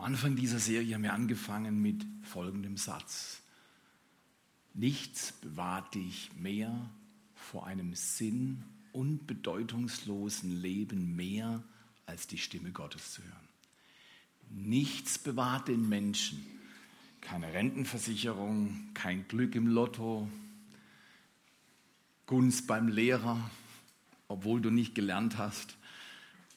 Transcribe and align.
Am 0.00 0.06
Anfang 0.06 0.34
dieser 0.34 0.58
Serie 0.58 0.94
haben 0.94 1.02
wir 1.02 1.12
angefangen 1.12 1.82
mit 1.82 2.06
folgendem 2.22 2.78
Satz. 2.78 3.42
Nichts 4.72 5.32
bewahrt 5.32 5.94
dich 5.94 6.30
mehr 6.38 6.88
vor 7.34 7.66
einem 7.66 7.94
sinn- 7.94 8.64
und 8.94 9.26
bedeutungslosen 9.26 10.62
Leben 10.62 11.16
mehr, 11.16 11.62
als 12.06 12.26
die 12.26 12.38
Stimme 12.38 12.70
Gottes 12.70 13.12
zu 13.12 13.22
hören. 13.22 13.48
Nichts 14.48 15.18
bewahrt 15.18 15.68
den 15.68 15.86
Menschen. 15.86 16.46
Keine 17.20 17.52
Rentenversicherung, 17.52 18.94
kein 18.94 19.28
Glück 19.28 19.54
im 19.54 19.66
Lotto, 19.66 20.30
Gunst 22.24 22.66
beim 22.66 22.88
Lehrer, 22.88 23.50
obwohl 24.28 24.62
du 24.62 24.70
nicht 24.70 24.94
gelernt 24.94 25.36
hast. 25.36 25.76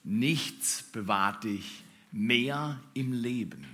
Nichts 0.06 0.82
bewahrt 0.82 1.44
dich 1.44 1.84
mehr 2.14 2.80
im 2.94 3.12
Leben. 3.12 3.66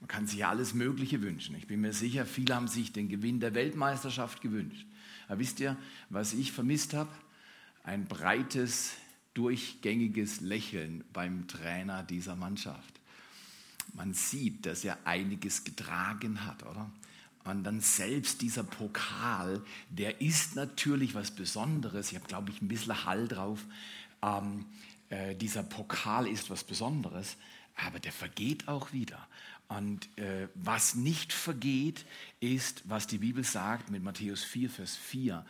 Man 0.00 0.08
kann 0.08 0.26
sich 0.26 0.40
ja 0.40 0.50
alles 0.50 0.74
Mögliche 0.74 1.22
wünschen. 1.22 1.54
Ich 1.54 1.66
bin 1.66 1.80
mir 1.80 1.92
sicher, 1.92 2.26
viele 2.26 2.54
haben 2.54 2.68
sich 2.68 2.92
den 2.92 3.08
Gewinn 3.08 3.38
der 3.38 3.54
Weltmeisterschaft 3.54 4.40
gewünscht. 4.40 4.86
Aber 5.28 5.38
wisst 5.38 5.60
ihr, 5.60 5.76
was 6.10 6.32
ich 6.32 6.52
vermisst 6.52 6.94
habe? 6.94 7.10
Ein 7.84 8.06
breites, 8.06 8.94
durchgängiges 9.34 10.40
Lächeln 10.40 11.04
beim 11.12 11.46
Trainer 11.46 12.02
dieser 12.02 12.34
Mannschaft. 12.34 13.00
Man 13.92 14.14
sieht, 14.14 14.66
dass 14.66 14.84
er 14.84 15.06
einiges 15.06 15.64
getragen 15.64 16.44
hat, 16.44 16.64
oder? 16.64 16.90
Und 17.44 17.62
dann 17.64 17.80
selbst 17.80 18.40
dieser 18.40 18.64
Pokal, 18.64 19.62
der 19.90 20.22
ist 20.22 20.56
natürlich 20.56 21.14
was 21.14 21.30
Besonderes. 21.30 22.10
Ich 22.10 22.16
habe, 22.16 22.26
glaube 22.26 22.50
ich, 22.50 22.62
ein 22.62 22.68
bisschen 22.68 23.04
Hall 23.04 23.28
drauf. 23.28 23.64
Ähm, 24.22 24.64
äh, 25.14 25.36
dieser 25.36 25.62
Pokal 25.62 26.26
ist 26.26 26.50
was 26.50 26.64
Besonderes, 26.64 27.36
aber 27.76 28.00
der 28.00 28.12
vergeht 28.12 28.66
auch 28.68 28.92
wieder. 28.92 29.28
Und 29.68 30.06
äh, 30.18 30.48
was 30.54 30.94
nicht 30.94 31.32
vergeht, 31.32 32.04
ist, 32.40 32.82
was 32.86 33.06
die 33.06 33.18
Bibel 33.18 33.44
sagt 33.44 33.90
mit 33.90 34.02
Matthäus 34.02 34.42
4, 34.42 34.70
Vers 34.70 34.96
4. 34.96 35.44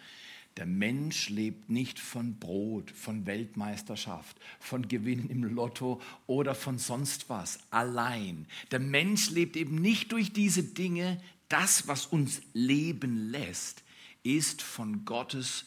Der 0.59 0.67
Mensch 0.67 1.31
lebt 1.31 1.69
nicht 1.70 1.98
von 1.98 2.39
Brot, 2.39 2.91
von 2.91 3.27
Weltmeisterschaft, 3.27 4.37
von 4.61 4.87
Gewinn 4.87 5.29
im 5.29 5.42
Lotto 5.42 6.01
oder 6.27 6.55
von 6.55 6.79
sonst 6.79 7.29
was 7.29 7.59
allein. 7.70 8.47
Der 8.70 8.79
Mensch 8.79 9.31
lebt 9.31 9.57
eben 9.57 9.77
nicht 9.77 10.12
durch 10.12 10.33
diese 10.33 10.62
Dinge. 10.62 11.20
Das, 11.48 11.89
was 11.89 12.07
uns 12.07 12.42
leben 12.53 13.31
lässt, 13.31 13.83
ist 14.23 14.62
von 14.62 15.05
Gottes 15.05 15.67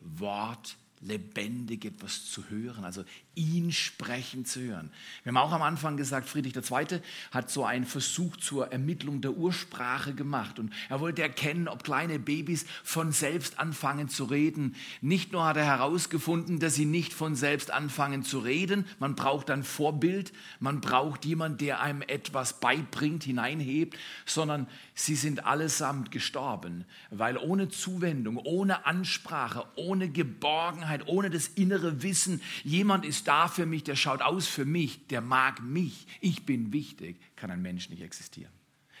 Wort 0.00 0.76
lebendig 1.00 1.84
etwas 1.84 2.26
zu 2.26 2.48
hören, 2.48 2.84
also 2.84 3.04
ihn 3.36 3.70
sprechen 3.70 4.46
zu 4.46 4.60
hören. 4.60 4.90
Wir 5.22 5.30
haben 5.30 5.36
auch 5.36 5.52
am 5.52 5.62
Anfang 5.62 5.96
gesagt, 5.96 6.28
Friedrich 6.28 6.56
II. 6.56 7.00
hat 7.30 7.50
so 7.50 7.64
einen 7.64 7.84
Versuch 7.84 8.36
zur 8.38 8.72
Ermittlung 8.72 9.20
der 9.20 9.32
Ursprache 9.32 10.14
gemacht 10.14 10.58
und 10.58 10.72
er 10.88 11.00
wollte 11.00 11.22
erkennen, 11.22 11.68
ob 11.68 11.84
kleine 11.84 12.18
Babys 12.18 12.64
von 12.82 13.12
selbst 13.12 13.58
anfangen 13.58 14.08
zu 14.08 14.24
reden. 14.24 14.74
Nicht 15.02 15.32
nur 15.32 15.44
hat 15.44 15.58
er 15.58 15.66
herausgefunden, 15.66 16.58
dass 16.60 16.74
sie 16.74 16.86
nicht 16.86 17.12
von 17.12 17.36
selbst 17.36 17.70
anfangen 17.70 18.24
zu 18.24 18.38
reden, 18.38 18.86
man 18.98 19.14
braucht 19.14 19.50
ein 19.50 19.64
Vorbild, 19.64 20.32
man 20.58 20.80
braucht 20.80 21.26
jemand, 21.26 21.60
der 21.60 21.80
einem 21.80 22.00
etwas 22.00 22.58
beibringt, 22.58 23.24
hineinhebt, 23.24 23.98
sondern 24.24 24.66
sie 24.94 25.14
sind 25.14 25.44
allesamt 25.44 26.10
gestorben, 26.10 26.86
weil 27.10 27.36
ohne 27.36 27.68
Zuwendung, 27.68 28.38
ohne 28.38 28.86
Ansprache, 28.86 29.66
ohne 29.76 30.08
Geborgenheit, 30.08 31.06
ohne 31.06 31.28
das 31.28 31.48
innere 31.48 32.02
Wissen, 32.02 32.40
jemand 32.64 33.04
ist 33.04 33.25
da 33.26 33.48
für 33.48 33.66
mich, 33.66 33.84
der 33.84 33.96
schaut 33.96 34.22
aus 34.22 34.46
für 34.46 34.64
mich, 34.64 35.06
der 35.08 35.20
mag 35.20 35.62
mich, 35.62 36.06
ich 36.20 36.46
bin 36.46 36.72
wichtig, 36.72 37.20
kann 37.36 37.50
ein 37.50 37.62
Mensch 37.62 37.88
nicht 37.88 38.02
existieren. 38.02 38.52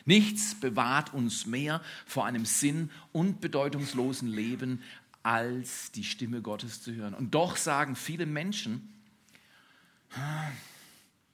Nichts 0.04 0.54
bewahrt 0.54 1.12
uns 1.12 1.46
mehr 1.46 1.82
vor 2.06 2.26
einem 2.26 2.44
sinn- 2.44 2.90
und 3.12 3.40
bedeutungslosen 3.40 4.28
Leben, 4.28 4.82
als 5.22 5.90
die 5.90 6.04
Stimme 6.04 6.40
Gottes 6.40 6.82
zu 6.82 6.94
hören. 6.94 7.12
Und 7.12 7.34
doch 7.34 7.56
sagen 7.56 7.96
viele 7.96 8.26
Menschen, 8.26 8.92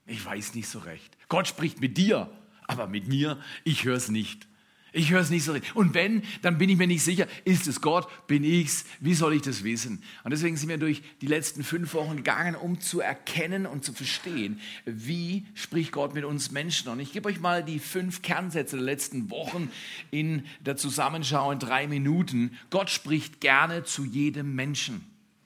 ich 0.07 0.25
weiß 0.25 0.55
nicht 0.55 0.67
so 0.67 0.79
recht. 0.79 1.15
Gott 1.29 1.47
spricht 1.47 1.79
mit 1.79 1.97
dir, 1.97 2.31
aber 2.67 2.87
mit 2.87 3.07
mir, 3.07 3.39
ich 3.63 3.85
höre 3.85 3.97
es 3.97 4.09
nicht. 4.09 4.47
Ich 4.95 5.09
höre 5.09 5.21
es 5.21 5.31
nicht 5.31 5.43
so 5.43 5.53
richtig. 5.53 5.75
Und 5.75 5.95
wenn, 5.95 6.21
dann 6.43 6.59
bin 6.59 6.69
ich 6.69 6.77
mir 6.77 6.85
nicht 6.85 7.03
sicher, 7.03 7.27
ist 7.45 7.67
es 7.67 7.81
Gott, 7.81 8.07
bin 8.27 8.43
ich's, 8.43 8.85
wie 8.99 9.15
soll 9.15 9.33
ich 9.33 9.41
das 9.41 9.63
wissen? 9.63 10.03
Und 10.23 10.31
deswegen 10.31 10.55
sind 10.55 10.69
wir 10.69 10.77
durch 10.77 11.01
die 11.19 11.25
letzten 11.25 11.63
fünf 11.63 11.95
Wochen 11.95 12.17
gegangen, 12.17 12.55
um 12.55 12.79
zu 12.79 13.01
erkennen 13.01 13.65
und 13.65 13.83
zu 13.83 13.91
verstehen, 13.91 14.59
wie 14.85 15.47
spricht 15.55 15.91
Gott 15.91 16.13
mit 16.13 16.25
uns 16.25 16.51
Menschen. 16.51 16.89
Und 16.89 16.99
ich 16.99 17.11
gebe 17.11 17.27
euch 17.27 17.39
mal 17.39 17.63
die 17.63 17.79
fünf 17.79 18.21
Kernsätze 18.21 18.75
der 18.75 18.85
letzten 18.85 19.31
Wochen 19.31 19.71
in 20.11 20.45
der 20.59 20.77
Zusammenschau 20.77 21.51
in 21.51 21.57
drei 21.57 21.87
Minuten. 21.87 22.57
Gott 22.69 22.91
spricht 22.91 23.41
gerne 23.41 23.83
zu 23.83 24.05
jedem 24.05 24.53
Menschen. 24.53 25.03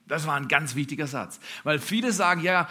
Das 0.08 0.28
war 0.28 0.36
ein 0.36 0.50
ganz 0.50 0.76
wichtiger 0.76 1.08
Satz. 1.08 1.40
Weil 1.64 1.80
viele 1.80 2.12
sagen, 2.12 2.42
ja, 2.42 2.68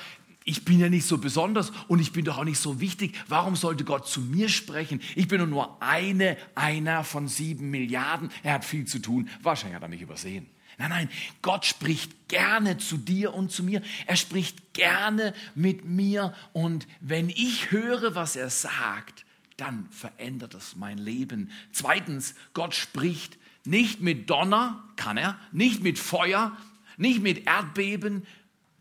ich 0.48 0.64
bin 0.64 0.78
ja 0.78 0.88
nicht 0.88 1.06
so 1.06 1.18
besonders 1.18 1.72
und 1.88 1.98
ich 1.98 2.12
bin 2.12 2.24
doch 2.24 2.38
auch 2.38 2.44
nicht 2.44 2.60
so 2.60 2.80
wichtig. 2.80 3.16
Warum 3.26 3.56
sollte 3.56 3.82
Gott 3.82 4.06
zu 4.06 4.20
mir 4.20 4.48
sprechen? 4.48 5.02
Ich 5.16 5.26
bin 5.26 5.50
nur 5.50 5.82
eine, 5.82 6.36
einer 6.54 7.02
von 7.02 7.26
sieben 7.26 7.70
Milliarden. 7.70 8.30
Er 8.44 8.54
hat 8.54 8.64
viel 8.64 8.86
zu 8.86 9.00
tun. 9.00 9.28
Wahrscheinlich 9.42 9.74
hat 9.74 9.82
er 9.82 9.88
mich 9.88 10.02
übersehen. 10.02 10.46
Nein, 10.78 10.90
nein, 10.90 11.10
Gott 11.42 11.64
spricht 11.64 12.28
gerne 12.28 12.78
zu 12.78 12.96
dir 12.96 13.34
und 13.34 13.50
zu 13.50 13.64
mir. 13.64 13.82
Er 14.06 14.14
spricht 14.14 14.72
gerne 14.72 15.34
mit 15.56 15.84
mir. 15.84 16.32
Und 16.52 16.86
wenn 17.00 17.28
ich 17.28 17.72
höre, 17.72 18.14
was 18.14 18.36
er 18.36 18.50
sagt, 18.50 19.24
dann 19.56 19.88
verändert 19.90 20.54
es 20.54 20.76
mein 20.76 20.98
Leben. 20.98 21.50
Zweitens, 21.72 22.36
Gott 22.54 22.74
spricht 22.74 23.36
nicht 23.64 24.00
mit 24.00 24.30
Donner, 24.30 24.84
kann 24.94 25.16
er, 25.16 25.40
nicht 25.50 25.82
mit 25.82 25.98
Feuer, 25.98 26.56
nicht 26.98 27.20
mit 27.20 27.48
Erdbeben, 27.48 28.24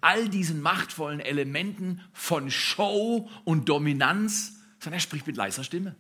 all 0.06 0.30
diesen 0.30 0.62
machtvollen 0.62 1.20
Elementen 1.20 2.00
von 2.14 2.52
Show 2.52 3.30
und 3.44 3.70
Dominanz, 3.70 4.60
sondern 4.80 5.00
er 5.00 5.02
spricht 5.02 5.26
mit 5.26 5.36
leiser 5.36 5.64
Stimme. 5.64 5.96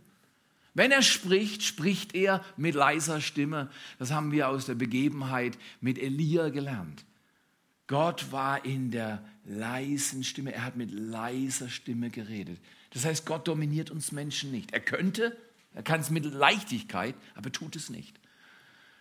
Wenn 0.75 0.91
er 0.91 1.01
spricht, 1.01 1.63
spricht 1.63 2.13
er 2.13 2.43
mit 2.55 2.75
leiser 2.75 3.19
Stimme. 3.19 3.71
Das 3.97 4.11
haben 4.11 4.31
wir 4.31 4.49
aus 4.49 4.67
der 4.67 4.75
Begebenheit 4.75 5.57
mit 5.81 5.97
Elia 5.97 6.49
gelernt. 6.49 7.05
Gott 7.87 8.31
war 8.31 8.63
in 8.63 8.91
der 8.91 9.23
leisen 9.43 10.23
Stimme, 10.23 10.53
er 10.53 10.65
hat 10.65 10.75
mit 10.75 10.91
leiser 10.91 11.69
Stimme 11.69 12.09
geredet. 12.09 12.59
Das 12.91 13.05
heißt, 13.05 13.25
Gott 13.25 13.47
dominiert 13.47 13.89
uns 13.89 14.11
Menschen 14.11 14.51
nicht. 14.51 14.71
Er 14.71 14.81
könnte, 14.81 15.35
er 15.73 15.83
kann 15.83 15.99
es 15.99 16.09
mit 16.11 16.25
Leichtigkeit, 16.25 17.15
aber 17.35 17.51
tut 17.51 17.75
es 17.75 17.89
nicht. 17.89 18.19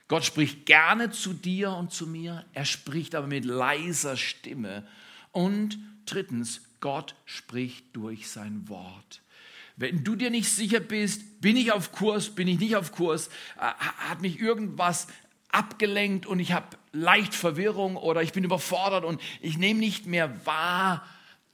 Gott 0.08 0.24
spricht 0.24 0.66
gerne 0.66 1.10
zu 1.10 1.32
dir 1.32 1.72
und 1.72 1.92
zu 1.92 2.06
mir, 2.06 2.44
er 2.52 2.64
spricht 2.64 3.14
aber 3.14 3.26
mit 3.26 3.44
leiser 3.44 4.16
Stimme. 4.16 4.86
Und 5.32 5.78
drittens, 6.06 6.60
Gott 6.80 7.14
spricht 7.24 7.96
durch 7.96 8.28
sein 8.28 8.68
Wort. 8.68 9.22
Wenn 9.76 10.04
du 10.04 10.14
dir 10.14 10.30
nicht 10.30 10.50
sicher 10.50 10.80
bist, 10.80 11.40
bin 11.40 11.56
ich 11.56 11.72
auf 11.72 11.90
Kurs, 11.90 12.30
bin 12.30 12.46
ich 12.46 12.60
nicht 12.60 12.76
auf 12.76 12.92
Kurs, 12.92 13.28
äh, 13.56 13.62
hat 13.62 14.20
mich 14.20 14.38
irgendwas 14.38 15.08
abgelenkt 15.48 16.26
und 16.26 16.38
ich 16.38 16.52
habe 16.52 16.76
leicht 16.92 17.34
Verwirrung 17.34 17.96
oder 17.96 18.22
ich 18.22 18.32
bin 18.32 18.44
überfordert 18.44 19.04
und 19.04 19.20
ich 19.40 19.56
nehme 19.56 19.80
nicht 19.80 20.06
mehr 20.06 20.46
wahr, 20.46 21.06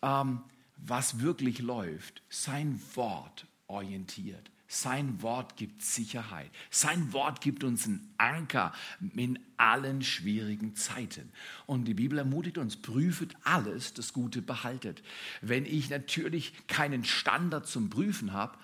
ähm, 0.03 0.41
was 0.77 1.21
wirklich 1.21 1.60
läuft. 1.60 2.22
Sein 2.28 2.81
Wort 2.94 3.47
orientiert. 3.69 4.50
Sein 4.72 5.20
Wort 5.20 5.56
gibt 5.56 5.82
Sicherheit. 5.82 6.48
Sein 6.70 7.12
Wort 7.12 7.41
gibt 7.41 7.64
uns 7.64 7.86
einen 7.86 8.14
Anker 8.19 8.72
in 9.16 9.36
allen 9.56 10.00
schwierigen 10.00 10.76
Zeiten. 10.76 11.32
Und 11.66 11.86
die 11.86 11.94
Bibel 11.94 12.19
ermutigt 12.19 12.56
uns, 12.56 12.76
prüfet 12.76 13.34
alles, 13.42 13.95
das 13.95 14.12
Gute 14.12 14.42
behaltet. 14.42 15.03
Wenn 15.41 15.66
ich 15.66 15.91
natürlich 15.91 16.53
keinen 16.68 17.03
Standard 17.03 17.66
zum 17.66 17.91
Prüfen 17.91 18.33
habe, 18.33 18.56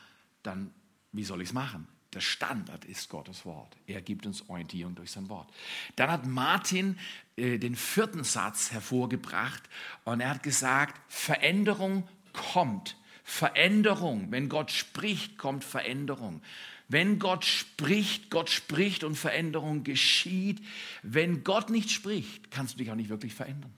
dann 0.45 0.71
wie 1.11 1.25
soll 1.25 1.43
ich 1.43 1.49
es 1.49 1.55
machen? 1.55 1.89
Der 2.13 2.21
Standard 2.21 2.85
ist 2.85 3.09
Gottes 3.09 3.45
Wort. 3.45 3.77
Er 3.89 4.01
gibt 4.01 4.27
uns 4.27 4.49
Orientierung 4.49 4.95
durch 4.95 5.11
sein 5.11 5.29
Wort. 5.29 5.53
Dann 5.97 6.09
hat 6.09 6.25
Martin 6.25 6.99
äh, 7.35 7.59
den 7.59 7.75
vierten 7.75 8.23
Satz 8.23 8.71
hervorgebracht 8.71 9.65
und 10.05 10.21
er 10.21 10.31
hat 10.31 10.45
gesagt, 10.45 11.01
Veränderung 11.09 12.07
kommt 12.33 12.97
Veränderung. 13.29 14.29
Wenn 14.31 14.49
Gott 14.49 14.71
spricht, 14.71 15.37
kommt 15.37 15.65
Veränderung. 15.65 16.43
Wenn 16.89 17.19
Gott 17.19 17.45
spricht, 17.45 18.31
Gott 18.31 18.49
spricht 18.49 19.03
und 19.03 19.17
Veränderung 19.17 19.83
geschieht. 19.83 20.61
Wenn 21.03 21.43
Gott 21.43 21.69
nicht 21.69 21.91
spricht, 21.91 22.53
kannst 22.53 22.75
du 22.75 22.79
dich 22.79 22.91
auch 22.91 22.95
nicht 22.95 23.11
wirklich 23.11 23.35
verändern. 23.35 23.75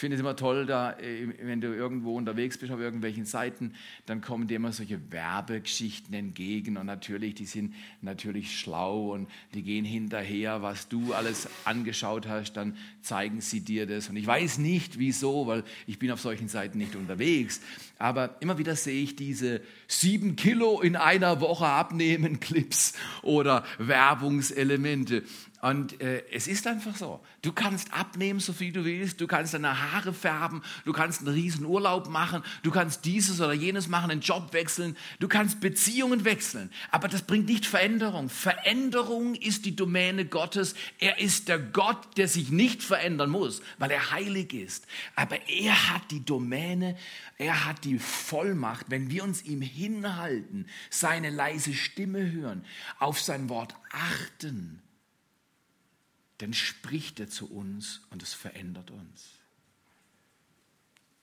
Finde 0.00 0.16
es 0.16 0.20
immer 0.20 0.34
toll, 0.34 0.66
da, 0.66 0.92
äh, 0.98 1.28
wenn 1.40 1.60
du 1.60 1.68
irgendwo 1.68 2.16
unterwegs 2.16 2.58
bist 2.58 2.72
auf 2.72 2.80
irgendwelchen 2.80 3.24
Seiten, 3.24 3.74
dann 4.06 4.20
kommen 4.20 4.48
dir 4.48 4.56
immer 4.56 4.72
solche 4.72 5.00
Werbegeschichten 5.12 6.12
entgegen 6.14 6.76
und 6.76 6.86
natürlich, 6.86 7.36
die 7.36 7.46
sind 7.46 7.74
natürlich 8.02 8.58
schlau 8.58 9.12
und 9.12 9.28
die 9.54 9.62
gehen 9.62 9.84
hinterher, 9.84 10.62
was 10.62 10.88
du 10.88 11.14
alles 11.14 11.48
angeschaut 11.64 12.26
hast, 12.26 12.54
dann 12.54 12.76
zeigen 13.02 13.40
sie 13.40 13.60
dir 13.60 13.86
das. 13.86 14.08
Und 14.08 14.16
ich 14.16 14.26
weiß 14.26 14.58
nicht, 14.58 14.98
wieso, 14.98 15.46
weil 15.46 15.62
ich 15.86 16.00
bin 16.00 16.10
auf 16.10 16.20
solchen 16.20 16.48
Seiten 16.48 16.78
nicht 16.78 16.96
unterwegs, 16.96 17.60
aber 17.98 18.36
immer 18.40 18.58
wieder 18.58 18.74
sehe 18.74 19.00
ich 19.00 19.14
diese 19.14 19.60
sieben 19.86 20.34
Kilo 20.34 20.80
in 20.80 20.96
einer 20.96 21.40
Woche 21.40 21.66
abnehmen 21.66 22.40
Clips 22.40 22.94
oder 23.22 23.64
Werbungselemente. 23.78 25.22
Und 25.64 25.98
äh, 26.02 26.22
es 26.30 26.46
ist 26.46 26.66
einfach 26.66 26.94
so. 26.94 27.24
Du 27.40 27.50
kannst 27.50 27.90
abnehmen, 27.94 28.38
so 28.38 28.52
viel 28.52 28.70
du 28.70 28.84
willst. 28.84 29.18
Du 29.18 29.26
kannst 29.26 29.54
deine 29.54 29.92
Haare 29.92 30.12
färben. 30.12 30.62
Du 30.84 30.92
kannst 30.92 31.20
einen 31.20 31.34
riesen 31.34 31.64
Urlaub 31.64 32.10
machen. 32.10 32.42
Du 32.62 32.70
kannst 32.70 33.06
dieses 33.06 33.40
oder 33.40 33.54
jenes 33.54 33.88
machen, 33.88 34.10
einen 34.10 34.20
Job 34.20 34.52
wechseln. 34.52 34.94
Du 35.20 35.26
kannst 35.26 35.60
Beziehungen 35.60 36.26
wechseln. 36.26 36.70
Aber 36.90 37.08
das 37.08 37.22
bringt 37.22 37.46
nicht 37.46 37.64
Veränderung. 37.64 38.28
Veränderung 38.28 39.36
ist 39.36 39.64
die 39.64 39.74
Domäne 39.74 40.26
Gottes. 40.26 40.74
Er 40.98 41.18
ist 41.18 41.48
der 41.48 41.60
Gott, 41.60 42.18
der 42.18 42.28
sich 42.28 42.50
nicht 42.50 42.82
verändern 42.82 43.30
muss, 43.30 43.62
weil 43.78 43.90
er 43.90 44.10
heilig 44.10 44.52
ist. 44.52 44.86
Aber 45.16 45.38
er 45.48 45.94
hat 45.94 46.10
die 46.10 46.26
Domäne, 46.26 46.94
er 47.38 47.64
hat 47.64 47.84
die 47.84 47.98
Vollmacht, 47.98 48.90
wenn 48.90 49.08
wir 49.08 49.24
uns 49.24 49.42
ihm 49.44 49.62
hinhalten, 49.62 50.66
seine 50.90 51.30
leise 51.30 51.72
Stimme 51.72 52.32
hören, 52.32 52.66
auf 52.98 53.18
sein 53.18 53.48
Wort 53.48 53.74
achten 53.90 54.83
dann 56.38 56.52
spricht 56.52 57.20
er 57.20 57.28
zu 57.28 57.50
uns 57.50 58.02
und 58.10 58.22
es 58.22 58.34
verändert 58.34 58.90
uns. 58.90 59.38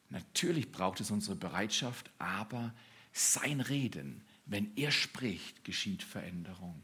Natürlich 0.10 0.72
braucht 0.72 1.00
es 1.00 1.12
unsere 1.12 1.36
Bereitschaft, 1.36 2.12
aber 2.18 2.74
sein 3.14 3.62
Reden, 3.62 4.24
wenn 4.46 4.76
er 4.76 4.92
spricht, 4.92 5.64
geschieht 5.64 6.04
Veränderung. 6.04 6.82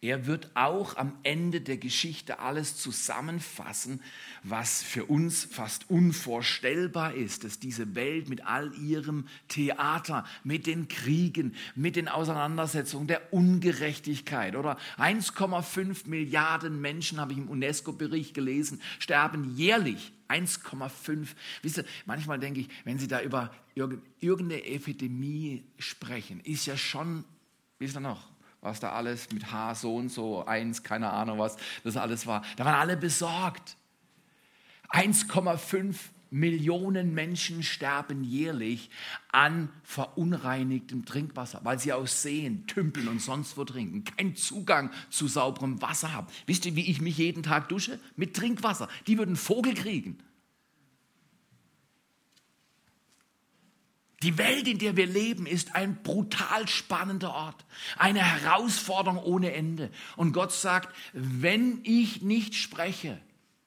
Er 0.00 0.26
wird 0.26 0.52
auch 0.54 0.96
am 0.96 1.18
Ende 1.24 1.60
der 1.60 1.76
Geschichte 1.76 2.38
alles 2.38 2.76
zusammenfassen, 2.76 4.00
was 4.44 4.80
für 4.80 5.04
uns 5.06 5.42
fast 5.44 5.90
unvorstellbar 5.90 7.14
ist, 7.14 7.42
dass 7.42 7.58
diese 7.58 7.96
Welt 7.96 8.28
mit 8.28 8.46
all 8.46 8.72
ihrem 8.76 9.26
Theater, 9.48 10.24
mit 10.44 10.68
den 10.68 10.86
Kriegen, 10.86 11.56
mit 11.74 11.96
den 11.96 12.06
Auseinandersetzungen, 12.06 13.08
der 13.08 13.32
Ungerechtigkeit 13.32 14.54
oder 14.54 14.78
1,5 14.98 16.08
Milliarden 16.08 16.80
Menschen, 16.80 17.18
habe 17.18 17.32
ich 17.32 17.38
im 17.38 17.48
UNESCO-Bericht 17.48 18.34
gelesen, 18.34 18.80
sterben 19.00 19.56
jährlich 19.56 20.12
1,5. 20.28 21.26
Wisst 21.62 21.78
ihr, 21.78 21.84
manchmal 22.06 22.38
denke 22.38 22.60
ich, 22.60 22.68
wenn 22.84 23.00
Sie 23.00 23.08
da 23.08 23.20
über 23.20 23.50
irgendeine 24.20 24.64
Epidemie 24.64 25.64
sprechen, 25.76 26.38
ist 26.38 26.66
ja 26.66 26.76
schon, 26.76 27.24
wisst 27.80 27.96
ihr 27.96 28.00
noch, 28.00 28.28
was 28.60 28.80
da 28.80 28.92
alles 28.92 29.30
mit 29.32 29.52
H 29.52 29.76
so 29.76 29.96
und 29.96 30.08
so, 30.08 30.44
eins, 30.46 30.82
keine 30.82 31.10
Ahnung 31.10 31.38
was, 31.38 31.56
das 31.84 31.96
alles 31.96 32.26
war. 32.26 32.42
Da 32.56 32.64
waren 32.64 32.74
alle 32.74 32.96
besorgt. 32.96 33.76
1,5 34.90 35.94
Millionen 36.30 37.14
Menschen 37.14 37.62
sterben 37.62 38.22
jährlich 38.22 38.90
an 39.32 39.70
verunreinigtem 39.82 41.04
Trinkwasser, 41.04 41.60
weil 41.64 41.78
sie 41.78 41.92
aus 41.92 42.22
Seen, 42.22 42.66
Tümpeln 42.66 43.08
und 43.08 43.22
sonst 43.22 43.56
wo 43.56 43.64
trinken, 43.64 44.04
keinen 44.04 44.36
Zugang 44.36 44.90
zu 45.08 45.26
sauberem 45.26 45.80
Wasser 45.80 46.12
haben. 46.12 46.26
Wisst 46.46 46.66
ihr, 46.66 46.76
wie 46.76 46.90
ich 46.90 47.00
mich 47.00 47.16
jeden 47.16 47.42
Tag 47.42 47.68
dusche? 47.70 47.98
Mit 48.16 48.36
Trinkwasser. 48.36 48.88
Die 49.06 49.16
würden 49.16 49.36
Vogel 49.36 49.74
kriegen. 49.74 50.18
Die 54.22 54.36
Welt, 54.36 54.66
in 54.66 54.78
der 54.78 54.96
wir 54.96 55.06
leben, 55.06 55.46
ist 55.46 55.76
ein 55.76 56.02
brutal 56.02 56.66
spannender 56.66 57.32
Ort, 57.32 57.64
eine 57.96 58.18
Herausforderung 58.18 59.18
ohne 59.18 59.52
Ende. 59.52 59.90
Und 60.16 60.32
Gott 60.32 60.52
sagt, 60.52 60.94
wenn 61.12 61.80
ich 61.84 62.20
nicht 62.22 62.56
spreche, 62.56 63.20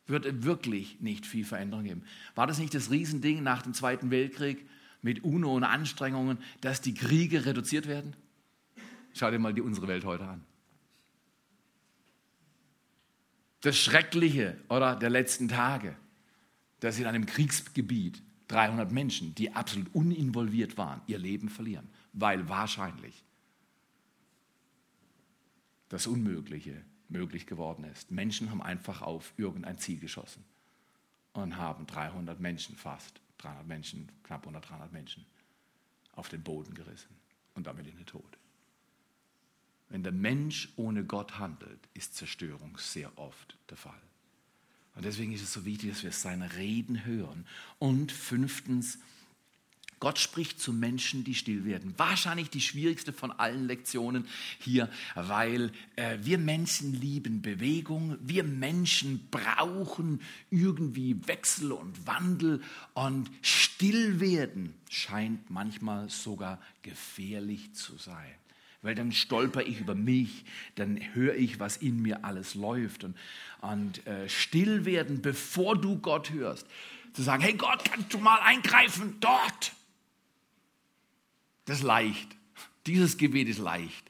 wird 0.07 0.25
es 0.25 0.44
wirklich 0.44 1.00
nicht 1.00 1.25
viel 1.25 1.45
Veränderung 1.45 1.86
geben. 1.86 2.03
War 2.36 2.48
das 2.48 2.59
nicht 2.59 2.74
das 2.74 2.92
Riesending 2.92 3.42
nach 3.44 3.62
dem 3.62 3.74
Zweiten 3.74 4.12
Weltkrieg 4.12 4.68
mit 5.01 5.24
UNO 5.24 5.56
und 5.56 5.63
Anstrengungen, 5.63 6.38
dass 6.59 6.81
die 6.81 6.94
Kriege 6.94 7.45
reduziert 7.45 7.88
werden? 7.88 8.15
Schau 9.13 9.31
dir 9.31 9.39
mal 9.39 9.53
die 9.53 9.62
unsere 9.62 9.88
Welt 9.88 10.03
heute 10.03 10.25
an. 10.25 10.44
Das 13.62 13.77
Schreckliche 13.77 14.57
oder 14.68 14.98
der 14.98 15.09
letzten 15.09 15.48
Tage, 15.48 15.95
dass 16.81 17.00
in 17.00 17.06
einem 17.06 17.25
Kriegsgebiet 17.25 18.21
300 18.51 18.92
Menschen, 18.92 19.33
die 19.36 19.53
absolut 19.53 19.94
uninvolviert 19.95 20.77
waren, 20.77 21.01
ihr 21.07 21.18
Leben 21.18 21.50
verlieren, 21.50 21.89
weil 22.13 22.50
wahrscheinlich 22.50 23.24
das 25.89 26.06
Unmögliche 26.07 26.83
möglich 27.07 27.48
geworden 27.48 27.83
ist. 27.86 28.12
Menschen 28.12 28.51
haben 28.51 28.62
einfach 28.62 29.01
auf 29.01 29.33
irgendein 29.38 29.77
Ziel 29.77 30.00
geschossen 30.00 30.44
und 31.33 31.57
haben 31.57 31.86
300 31.86 32.39
Menschen 32.39 32.75
fast, 32.75 33.21
300 33.38 33.68
Menschen, 33.68 34.12
knapp 34.24 34.45
unter 34.45 34.59
300 34.59 34.92
Menschen 34.92 35.25
auf 36.13 36.30
den 36.30 36.44
Boden 36.44 36.74
gerissen 36.74 37.15
und 37.56 37.68
damit 37.68 37.88
in 37.88 37.95
den 37.95 38.06
Tod. 38.06 38.38
Wenn 39.89 40.03
der 40.03 40.13
Mensch 40.13 40.71
ohne 40.75 41.06
Gott 41.06 41.39
handelt, 41.39 41.88
ist 41.94 42.15
Zerstörung 42.15 42.77
sehr 42.77 43.18
oft 43.18 43.57
der 43.69 43.77
Fall. 43.77 44.01
Und 44.96 45.06
deswegen 45.06 45.34
ist 45.34 45.44
es 45.44 45.54
so 45.54 45.66
wichtig, 45.66 45.92
dass 45.92 46.04
wir 46.04 46.12
seine 46.12 46.56
Reden 46.56 47.06
hören. 47.06 47.46
Und 47.80 48.12
fünftens, 48.12 49.00
Gott 50.02 50.18
spricht 50.20 50.60
zu 50.60 50.74
Menschen, 50.74 51.24
die 51.24 51.36
still 51.36 51.64
werden. 51.64 51.94
Wahrscheinlich 51.98 52.50
die 52.50 52.60
schwierigste 52.60 53.14
von 53.14 53.32
allen 53.32 53.68
Lektionen 53.68 54.28
hier, 54.60 54.90
weil 55.16 55.72
äh, 55.96 56.18
wir 56.22 56.40
Menschen 56.40 57.00
lieben 57.00 57.42
Bewegung, 57.42 58.18
wir 58.20 58.44
Menschen 58.44 59.28
brauchen 59.30 60.22
irgendwie 60.50 61.16
Wechsel 61.28 61.72
und 61.72 62.08
Wandel 62.08 62.62
und 62.94 63.30
still 63.42 64.20
werden 64.20 64.74
scheint 64.90 65.50
manchmal 65.52 66.10
sogar 66.10 66.60
gefährlich 66.82 67.74
zu 67.74 67.96
sein 67.98 68.41
weil 68.81 68.95
dann 68.95 69.12
stolper 69.12 69.62
ich 69.62 69.80
über 69.80 69.95
mich, 69.95 70.45
dann 70.75 71.00
höre 71.13 71.36
ich, 71.36 71.60
was 71.60 71.78
in 71.78 72.01
mir 72.01 72.25
alles 72.25 72.56
läuft 72.56 73.04
und, 73.04 73.16
und 73.62 74.06
äh, 74.07 74.28
still 74.28 74.86
werden, 74.86 75.22
bevor 75.22 75.80
du 75.80 76.00
Gott 76.00 76.31
hörst. 76.31 76.66
Zu 77.13 77.22
sagen, 77.22 77.44
hey 77.44 77.54
Gott, 77.54 77.83
kannst 77.86 78.13
du 78.13 78.18
mal 78.18 78.39
eingreifen 78.39 79.18
dort? 79.19 79.74
Das 81.66 81.80
ist 81.80 81.83
leicht. 81.83 82.28
Dieses 82.88 83.18
Gebet 83.18 83.48
ist 83.48 83.60
leicht. 83.60 84.10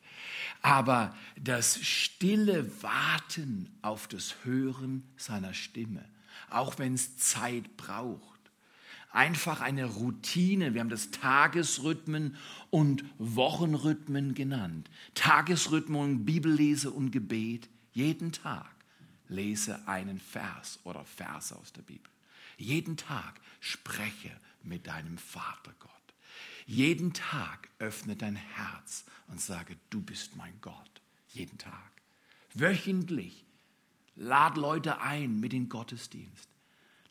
Aber 0.61 1.15
das 1.35 1.83
stille 1.83 2.71
Warten 2.83 3.75
auf 3.81 4.07
das 4.07 4.35
Hören 4.43 5.03
seiner 5.17 5.53
Stimme, 5.53 6.05
auch 6.49 6.77
wenn 6.77 6.93
es 6.93 7.17
Zeit 7.17 7.75
braucht, 7.77 8.30
einfach 9.11 9.61
eine 9.61 9.85
Routine. 9.85 10.73
Wir 10.73 10.81
haben 10.81 10.89
das 10.89 11.11
Tagesrhythmen 11.11 12.35
und 12.69 13.03
Wochenrhythmen 13.17 14.33
genannt. 14.33 14.89
Tagesrhythmen, 15.15 16.25
Bibellese 16.25 16.91
und 16.91 17.11
Gebet. 17.11 17.69
Jeden 17.93 18.31
Tag 18.31 18.73
lese 19.27 19.87
einen 19.87 20.19
Vers 20.19 20.79
oder 20.83 21.03
Verse 21.05 21.55
aus 21.55 21.73
der 21.73 21.81
Bibel. 21.81 22.09
Jeden 22.57 22.97
Tag 22.97 23.39
spreche 23.59 24.31
mit 24.63 24.87
deinem 24.87 25.17
Vater 25.17 25.73
Gott. 25.79 25.91
Jeden 26.67 27.13
Tag 27.13 27.69
öffne 27.79 28.15
dein 28.15 28.35
Herz 28.35 29.05
und 29.27 29.41
sage, 29.41 29.75
du 29.89 30.01
bist 30.01 30.35
mein 30.35 30.53
Gott. 30.61 31.01
Jeden 31.33 31.57
Tag. 31.57 31.91
Wöchentlich 32.53 33.45
lad 34.15 34.57
Leute 34.57 35.01
ein 35.01 35.39
mit 35.39 35.53
in 35.53 35.69
Gottesdienst. 35.69 36.50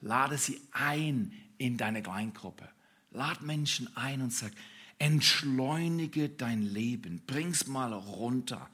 Lade 0.00 0.38
sie 0.38 0.60
ein 0.72 1.32
in 1.58 1.76
deine 1.76 2.02
Kleingruppe. 2.02 2.68
Lad 3.10 3.42
Menschen 3.42 3.94
ein 3.96 4.22
und 4.22 4.32
sag, 4.32 4.52
entschleunige 4.98 6.28
dein 6.28 6.62
Leben, 6.62 7.22
bring's 7.26 7.66
mal 7.66 7.92
runter. 7.92 8.68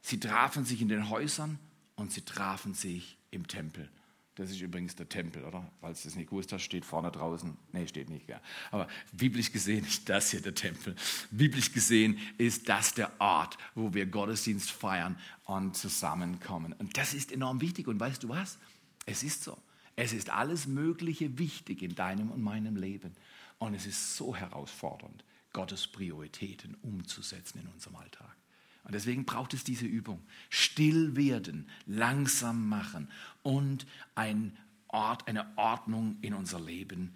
Sie 0.00 0.20
trafen 0.20 0.64
sich 0.64 0.80
in 0.80 0.88
den 0.88 1.08
Häusern 1.10 1.58
und 1.96 2.12
sie 2.12 2.22
trafen 2.22 2.74
sich 2.74 3.18
im 3.30 3.46
Tempel. 3.46 3.88
Das 4.36 4.50
ist 4.50 4.60
übrigens 4.60 4.96
der 4.96 5.08
Tempel, 5.08 5.44
oder? 5.44 5.70
Falls 5.80 6.02
du 6.02 6.08
es 6.08 6.16
nicht 6.16 6.28
gewusst 6.28 6.52
hast, 6.52 6.62
steht 6.62 6.84
vorne 6.84 7.12
draußen. 7.12 7.56
Nee, 7.72 7.86
steht 7.86 8.10
nicht, 8.10 8.28
ja. 8.28 8.40
Aber 8.72 8.88
biblisch 9.12 9.52
gesehen 9.52 9.84
ist 9.84 10.08
das 10.08 10.32
hier 10.32 10.40
der 10.40 10.54
Tempel. 10.54 10.96
Biblisch 11.30 11.72
gesehen 11.72 12.18
ist 12.36 12.68
das 12.68 12.94
der 12.94 13.12
Ort, 13.20 13.56
wo 13.76 13.94
wir 13.94 14.06
Gottesdienst 14.06 14.72
feiern 14.72 15.16
und 15.44 15.76
zusammenkommen. 15.76 16.72
Und 16.72 16.96
das 16.96 17.14
ist 17.14 17.30
enorm 17.30 17.60
wichtig. 17.60 17.86
Und 17.86 18.00
weißt 18.00 18.24
du 18.24 18.28
was? 18.28 18.58
Es 19.06 19.22
ist 19.22 19.44
so. 19.44 19.56
Es 19.96 20.12
ist 20.12 20.30
alles 20.30 20.66
Mögliche 20.66 21.38
wichtig 21.38 21.82
in 21.82 21.94
deinem 21.94 22.30
und 22.30 22.42
meinem 22.42 22.76
Leben. 22.76 23.12
Und 23.58 23.74
es 23.74 23.86
ist 23.86 24.16
so 24.16 24.34
herausfordernd, 24.34 25.24
Gottes 25.52 25.86
Prioritäten 25.86 26.76
umzusetzen 26.82 27.60
in 27.60 27.68
unserem 27.68 27.96
Alltag. 27.96 28.36
Und 28.84 28.94
deswegen 28.94 29.24
braucht 29.24 29.54
es 29.54 29.64
diese 29.64 29.86
Übung. 29.86 30.22
Still 30.50 31.16
werden, 31.16 31.68
langsam 31.86 32.68
machen 32.68 33.08
und 33.42 33.86
ein 34.14 34.56
Ort, 34.88 35.26
eine 35.26 35.56
Ordnung 35.56 36.18
in 36.20 36.34
unser 36.34 36.60
Leben 36.60 37.14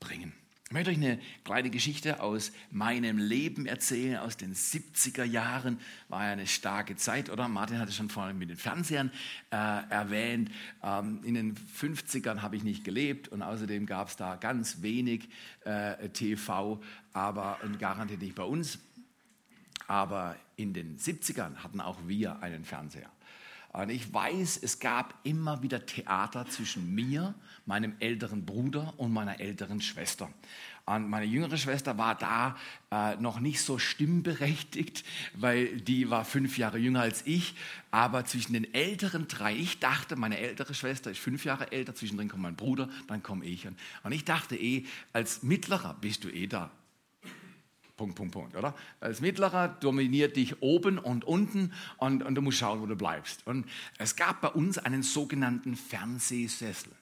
bringen. 0.00 0.32
Ich 0.68 0.74
möchte 0.74 0.90
euch 0.90 0.98
eine 0.98 1.18
kleine 1.44 1.70
Geschichte 1.70 2.20
aus 2.20 2.52
meinem 2.70 3.16
Leben 3.16 3.64
erzählen, 3.64 4.18
aus 4.18 4.36
den 4.36 4.54
70er 4.54 5.24
Jahren. 5.24 5.80
War 6.10 6.26
ja 6.26 6.32
eine 6.32 6.46
starke 6.46 6.94
Zeit, 6.94 7.30
oder? 7.30 7.48
Martin 7.48 7.78
hatte 7.78 7.90
schon 7.90 8.10
vorhin 8.10 8.36
mit 8.36 8.50
den 8.50 8.58
Fernsehern 8.58 9.10
äh, 9.50 9.56
erwähnt. 9.56 10.50
Ähm, 10.82 11.20
in 11.24 11.32
den 11.32 11.54
50ern 11.56 12.42
habe 12.42 12.56
ich 12.56 12.64
nicht 12.64 12.84
gelebt 12.84 13.28
und 13.28 13.40
außerdem 13.40 13.86
gab 13.86 14.08
es 14.08 14.16
da 14.16 14.36
ganz 14.36 14.82
wenig 14.82 15.30
äh, 15.64 16.10
TV, 16.10 16.82
aber 17.14 17.58
garantiert 17.78 18.20
nicht 18.20 18.34
bei 18.34 18.42
uns. 18.42 18.78
Aber 19.86 20.36
in 20.56 20.74
den 20.74 20.98
70ern 20.98 21.56
hatten 21.56 21.80
auch 21.80 21.96
wir 22.06 22.42
einen 22.42 22.66
Fernseher. 22.66 23.10
Und 23.72 23.90
ich 23.90 24.12
weiß, 24.12 24.60
es 24.62 24.80
gab 24.80 25.14
immer 25.24 25.62
wieder 25.62 25.84
Theater 25.84 26.46
zwischen 26.46 26.94
mir, 26.94 27.34
meinem 27.66 27.94
älteren 28.00 28.46
Bruder 28.46 28.94
und 28.96 29.12
meiner 29.12 29.40
älteren 29.40 29.80
Schwester. 29.80 30.30
Und 30.86 31.10
meine 31.10 31.26
jüngere 31.26 31.58
Schwester 31.58 31.98
war 31.98 32.14
da 32.14 32.56
äh, 32.90 33.16
noch 33.16 33.40
nicht 33.40 33.60
so 33.60 33.78
stimmberechtigt, 33.78 35.04
weil 35.34 35.80
die 35.82 36.08
war 36.08 36.24
fünf 36.24 36.56
Jahre 36.56 36.78
jünger 36.78 37.02
als 37.02 37.26
ich. 37.26 37.54
Aber 37.90 38.24
zwischen 38.24 38.54
den 38.54 38.72
älteren 38.72 39.28
drei, 39.28 39.54
ich 39.54 39.80
dachte, 39.80 40.16
meine 40.16 40.38
ältere 40.38 40.72
Schwester 40.72 41.10
ist 41.10 41.20
fünf 41.20 41.44
Jahre 41.44 41.70
älter, 41.72 41.94
zwischendrin 41.94 42.30
kommt 42.30 42.42
mein 42.42 42.56
Bruder, 42.56 42.88
dann 43.06 43.22
komme 43.22 43.44
ich. 43.44 43.68
Und 44.02 44.12
ich 44.12 44.24
dachte 44.24 44.56
eh, 44.56 44.86
als 45.12 45.42
Mittlerer 45.42 45.94
bist 46.00 46.24
du 46.24 46.30
eh 46.30 46.46
da 46.46 46.70
Punkt, 47.98 48.14
Punkt, 48.14 48.32
Punkt, 48.32 48.56
oder? 48.56 48.74
Als 49.00 49.20
Mittlerer 49.20 49.68
dominiert 49.68 50.36
dich 50.36 50.62
oben 50.62 50.98
und 50.98 51.24
unten 51.24 51.72
und, 51.98 52.22
und 52.22 52.34
du 52.34 52.40
musst 52.40 52.58
schauen, 52.58 52.80
wo 52.80 52.86
du 52.86 52.96
bleibst. 52.96 53.46
Und 53.46 53.66
es 53.98 54.16
gab 54.16 54.40
bei 54.40 54.48
uns 54.48 54.78
einen 54.78 55.02
sogenannten 55.02 55.76
Fernsehsessel. 55.76 56.92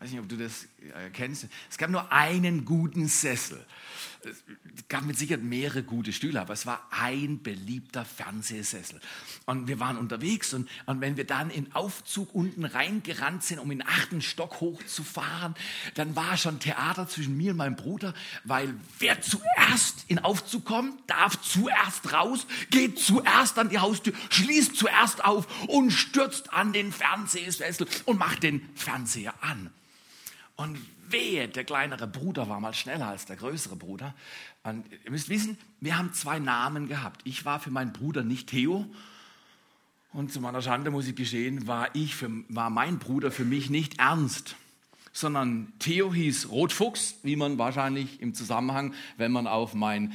Ich 0.00 0.04
weiß 0.04 0.12
nicht, 0.12 0.20
ob 0.20 0.28
du 0.30 0.38
das 0.38 0.64
äh, 0.94 1.10
kennst. 1.12 1.46
Es 1.70 1.76
gab 1.76 1.90
nur 1.90 2.10
einen 2.10 2.64
guten 2.64 3.06
Sessel. 3.06 3.62
Es 4.24 4.88
gab 4.88 5.04
mit 5.04 5.18
Sicherheit 5.18 5.42
mehrere 5.42 5.82
gute 5.82 6.14
Stühle, 6.14 6.40
aber 6.40 6.54
es 6.54 6.64
war 6.64 6.88
ein 6.90 7.42
beliebter 7.42 8.06
Fernsehsessel. 8.06 8.98
Und 9.44 9.68
wir 9.68 9.78
waren 9.78 9.98
unterwegs 9.98 10.54
und, 10.54 10.70
und 10.86 11.02
wenn 11.02 11.18
wir 11.18 11.26
dann 11.26 11.50
in 11.50 11.74
Aufzug 11.74 12.34
unten 12.34 12.64
reingerannt 12.64 13.44
sind, 13.44 13.58
um 13.58 13.70
in 13.70 13.80
den 13.80 13.88
achten 13.88 14.22
Stock 14.22 14.62
hochzufahren, 14.62 15.54
dann 15.96 16.16
war 16.16 16.38
schon 16.38 16.60
Theater 16.60 17.06
zwischen 17.06 17.36
mir 17.36 17.50
und 17.50 17.58
meinem 17.58 17.76
Bruder, 17.76 18.14
weil 18.44 18.74
wer 19.00 19.20
zuerst 19.20 20.06
in 20.08 20.18
Aufzug 20.18 20.64
kommt, 20.64 20.98
darf 21.10 21.42
zuerst 21.42 22.10
raus, 22.10 22.46
geht 22.70 22.98
zuerst 22.98 23.58
an 23.58 23.68
die 23.68 23.80
Haustür, 23.80 24.14
schließt 24.30 24.76
zuerst 24.76 25.22
auf 25.26 25.46
und 25.68 25.90
stürzt 25.90 26.54
an 26.54 26.72
den 26.72 26.90
Fernsehsessel 26.90 27.86
und 28.06 28.18
macht 28.18 28.42
den 28.42 28.66
Fernseher 28.74 29.34
an. 29.42 29.70
Und 30.60 30.78
wehe, 31.08 31.48
der 31.48 31.64
kleinere 31.64 32.06
Bruder 32.06 32.50
war 32.50 32.60
mal 32.60 32.74
schneller 32.74 33.06
als 33.06 33.24
der 33.24 33.36
größere 33.36 33.76
Bruder. 33.76 34.14
Und 34.62 34.84
ihr 35.06 35.10
müsst 35.10 35.30
wissen, 35.30 35.56
wir 35.80 35.96
haben 35.96 36.12
zwei 36.12 36.38
Namen 36.38 36.86
gehabt. 36.86 37.22
Ich 37.24 37.46
war 37.46 37.60
für 37.60 37.70
meinen 37.70 37.94
Bruder 37.94 38.24
nicht 38.24 38.50
Theo. 38.50 38.84
Und 40.12 40.30
zu 40.30 40.38
meiner 40.42 40.60
Schande 40.60 40.90
muss 40.90 41.08
ich 41.08 41.16
gestehen, 41.16 41.66
war, 41.66 41.88
ich 41.94 42.14
für, 42.14 42.28
war 42.50 42.68
mein 42.68 42.98
Bruder 42.98 43.30
für 43.30 43.46
mich 43.46 43.70
nicht 43.70 44.00
Ernst, 44.00 44.54
sondern 45.14 45.72
Theo 45.78 46.12
hieß 46.12 46.50
Rotfuchs, 46.50 47.14
wie 47.22 47.36
man 47.36 47.56
wahrscheinlich 47.56 48.20
im 48.20 48.34
Zusammenhang, 48.34 48.92
wenn 49.16 49.32
man 49.32 49.46
auf 49.46 49.72
mein 49.72 50.12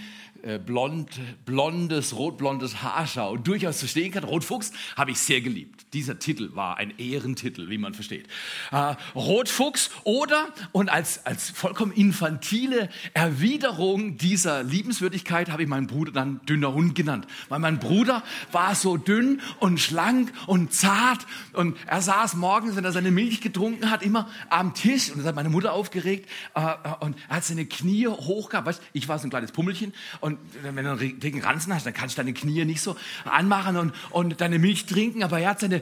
blond, 0.66 1.10
blondes, 1.46 2.16
rotblondes 2.16 2.84
Haarschau 2.84 3.38
durchaus 3.38 3.80
verstehen 3.80 4.12
kann. 4.12 4.24
Rotfuchs 4.24 4.72
habe 4.96 5.12
ich 5.12 5.20
sehr 5.20 5.42
geliebt. 5.42 5.88
Dieser 5.94 6.20
Titel 6.20 6.52
war 6.54 6.78
ein 6.78 6.94
Ehrentitel, 7.00 7.70
wie 7.70 7.78
man 7.78 7.94
versteht. 7.94 8.28
Äh, 8.72 8.96
Rotfuchs 9.16 9.90
oder, 10.04 10.50
und 10.72 10.90
als, 10.90 11.26
als 11.26 11.50
vollkommen 11.50 11.92
infantile 11.92 12.90
Erwiderung 13.14 14.18
dieser 14.18 14.64
Liebenswürdigkeit 14.64 15.50
habe 15.50 15.64
ich 15.64 15.70
meinen 15.70 15.88
Bruder 15.88 16.12
dann 16.12 16.42
dünner 16.46 16.74
Hund 16.74 16.96
genannt. 16.96 17.26
Weil 17.50 17.60
mein 17.60 17.80
Bruder 17.80 18.24
war 18.52 18.76
so 18.76 18.98
dünn 18.98 19.42
und 19.60 19.80
schlank 19.80 20.32
und 20.46 20.74
zart 20.74 21.26
und 21.54 21.78
er 21.88 22.02
saß 22.02 22.36
morgens, 22.36 22.76
wenn 22.76 22.86
er 22.86 22.92
seine 22.92 23.12
Milch 23.12 23.42
getrunken 23.42 23.90
hat, 23.90 24.04
immer 24.04 24.30
am 24.50 24.74
Tisch 24.74 25.10
und 25.10 25.18
das 25.18 25.26
hat 25.26 25.36
meine 25.36 25.50
Mutter 25.50 25.74
aufgeregt 25.74 26.30
äh, 26.54 26.62
äh 26.62 26.76
und 27.00 27.18
er 27.30 27.38
hat 27.38 27.46
seine 27.46 27.66
Knie 27.66 28.08
hoch 28.08 28.50
gehabt. 28.50 28.68
Weißt, 28.68 28.82
ich 28.94 29.08
war 29.08 29.18
so 29.18 29.28
ein 29.28 29.30
kleines 29.30 29.52
Pummelchen 29.52 29.94
und 30.20 30.35
und 30.64 30.76
wenn 30.76 30.86
du 30.86 30.92
einen 30.92 31.20
dicken 31.20 31.42
Ranzen 31.42 31.74
hast, 31.74 31.86
dann 31.86 31.94
kannst 31.94 32.18
du 32.18 32.22
deine 32.22 32.34
Knie 32.34 32.66
nicht 32.66 32.82
so 32.82 32.96
anmachen 33.26 33.78
und, 33.78 33.94
und 34.12 34.42
deine 34.42 34.60
Milch 34.60 34.86
trinken. 34.86 35.24
Aber 35.24 35.40
er 35.40 35.52
hat 35.52 35.60
seine 35.60 35.82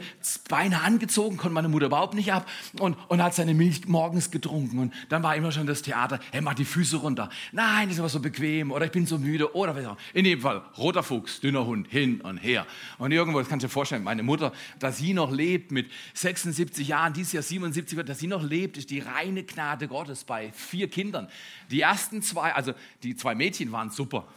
Beine 0.49 0.81
angezogen, 0.81 1.37
konnte 1.37 1.53
meine 1.53 1.69
Mutter 1.69 1.87
überhaupt 1.87 2.13
nicht 2.13 2.31
ab 2.31 2.49
und, 2.79 2.95
und 3.07 3.21
hat 3.21 3.33
seine 3.33 3.53
Milch 3.53 3.87
morgens 3.87 4.31
getrunken. 4.31 4.79
Und 4.79 4.93
dann 5.09 5.23
war 5.23 5.35
immer 5.35 5.51
schon 5.51 5.67
das 5.67 5.81
Theater, 5.81 6.19
hey, 6.31 6.41
mach 6.41 6.53
die 6.53 6.65
Füße 6.65 6.97
runter. 6.97 7.29
Nein, 7.51 7.87
das 7.87 7.95
ist 7.95 7.99
aber 7.99 8.09
so 8.09 8.19
bequem 8.19 8.71
oder 8.71 8.85
ich 8.85 8.91
bin 8.91 9.05
so 9.05 9.17
müde 9.17 9.55
oder 9.55 9.75
was 9.75 9.85
auch. 9.85 9.97
In 10.13 10.25
dem 10.25 10.41
Fall, 10.41 10.61
roter 10.77 11.03
Fuchs, 11.03 11.39
dünner 11.39 11.65
Hund, 11.65 11.87
hin 11.89 12.21
und 12.21 12.37
her. 12.37 12.65
Und 12.97 13.11
irgendwo, 13.11 13.39
das 13.39 13.49
kannst 13.49 13.63
du 13.63 13.67
dir 13.67 13.73
vorstellen, 13.73 14.03
meine 14.03 14.23
Mutter, 14.23 14.51
dass 14.79 14.97
sie 14.97 15.13
noch 15.13 15.31
lebt 15.31 15.71
mit 15.71 15.91
76 16.13 16.87
Jahren, 16.87 17.13
dieses 17.13 17.33
Jahr 17.33 17.43
77 17.43 17.97
wird, 17.97 18.09
dass 18.09 18.19
sie 18.19 18.27
noch 18.27 18.43
lebt, 18.43 18.77
ist 18.77 18.89
die 18.89 18.99
reine 18.99 19.43
Gnade 19.43 19.87
Gottes 19.87 20.23
bei 20.23 20.51
vier 20.51 20.89
Kindern. 20.89 21.27
Die 21.71 21.81
ersten 21.81 22.21
zwei, 22.21 22.53
also 22.53 22.73
die 23.03 23.15
zwei 23.15 23.35
Mädchen 23.35 23.71
waren 23.71 23.89
super. 23.89 24.27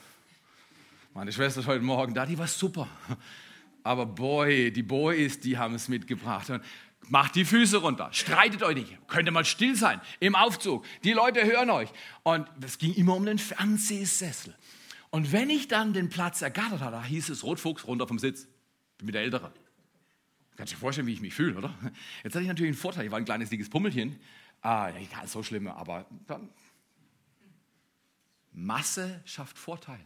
Meine 1.17 1.33
Schwester 1.33 1.61
ist 1.61 1.67
heute 1.67 1.83
Morgen 1.83 2.13
da, 2.13 2.27
die 2.27 2.37
war 2.37 2.47
super. 2.47 2.87
Aber 3.83 4.05
boy, 4.05 4.71
die 4.71 4.83
Boys, 4.83 5.41
die 5.41 5.57
haben 5.57 5.75
es 5.75 5.89
mitgebracht. 5.89 6.51
Und 6.51 6.63
macht 7.09 7.37
die 7.37 7.47
Füße 7.47 7.79
runter, 7.79 8.11
streitet 8.13 8.63
euch 8.63 8.75
nicht, 8.75 9.09
könnt 9.09 9.27
ihr 9.27 9.33
mal 9.33 9.47
still 9.47 9.77
sein 9.77 9.99
im 10.21 10.35
Aufzug. 10.35 10.85
Die 11.05 11.15
Leute 11.15 11.43
hören 11.43 11.71
euch. 11.71 11.89
Und 12.23 12.47
es 12.61 12.77
ging 12.77 12.93
immer 12.93 13.17
um 13.17 13.25
den 13.25 13.39
Fernsehsessel. 13.39 14.55
Und 15.09 15.33
wenn 15.33 15.49
ich 15.49 15.69
dann 15.69 15.95
den 15.95 16.11
Platz 16.11 16.43
ergattert 16.43 16.81
hatte, 16.81 16.93
da 16.93 17.03
hieß 17.03 17.31
es 17.31 17.45
Rotfuchs 17.45 17.87
runter 17.87 18.07
vom 18.07 18.19
Sitz. 18.19 18.47
Bin 18.99 19.07
mit 19.07 19.15
der 19.15 19.23
Ältere. 19.23 19.55
Kannst 20.59 20.75
du 20.75 20.77
dir 20.77 20.81
vorstellen, 20.81 21.07
wie 21.07 21.15
ich 21.15 21.23
mich 21.23 21.33
fühle, 21.33 21.57
oder? 21.57 21.75
Jetzt 22.25 22.35
hatte 22.35 22.43
ich 22.43 22.49
natürlich 22.49 22.73
einen 22.73 22.79
Vorteil. 22.79 23.07
Ich 23.07 23.11
war 23.11 23.19
ein 23.19 23.25
kleines, 23.25 23.49
dickes 23.49 23.71
Pummelchen. 23.71 24.21
Ah, 24.61 24.91
egal, 24.91 25.27
so 25.29 25.43
schlimm, 25.43 25.67
aber 25.67 26.05
dann. 26.27 26.51
Masse 28.53 29.23
schafft 29.25 29.57
Vorteil 29.57 30.05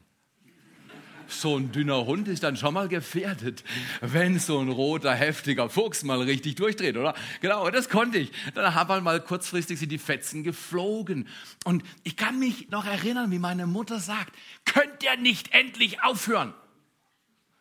so 1.31 1.57
ein 1.57 1.73
dünner 1.73 2.07
Hund 2.07 2.29
ist 2.29 2.43
dann 2.43 2.57
schon 2.57 2.75
mal 2.75 2.89
gefährdet, 2.89 3.65
wenn 4.01 4.39
so 4.39 4.59
ein 4.59 4.69
roter, 4.69 5.15
heftiger 5.15 5.69
Fuchs 5.69 6.03
mal 6.03 6.21
richtig 6.23 6.57
durchdreht, 6.57 6.97
oder? 6.97 7.15
Genau, 7.41 7.69
das 7.71 7.89
konnte 7.89 8.19
ich. 8.19 8.33
Dann 8.55 8.75
haben 8.75 8.89
wir 8.89 9.01
mal 9.01 9.21
kurzfristig 9.21 9.79
sind 9.79 9.91
die 9.93 9.99
Fetzen 9.99 10.43
geflogen. 10.43 11.29
Und 11.65 11.83
ich 12.03 12.17
kann 12.17 12.39
mich 12.39 12.71
noch 12.71 12.87
erinnern, 12.87 13.31
wie 13.31 13.39
meine 13.39 13.67
Mutter 13.67 14.01
sagt, 14.01 14.35
könnt 14.65 15.03
ihr 15.03 15.17
nicht 15.17 15.53
endlich 15.53 16.03
aufhören? 16.03 16.55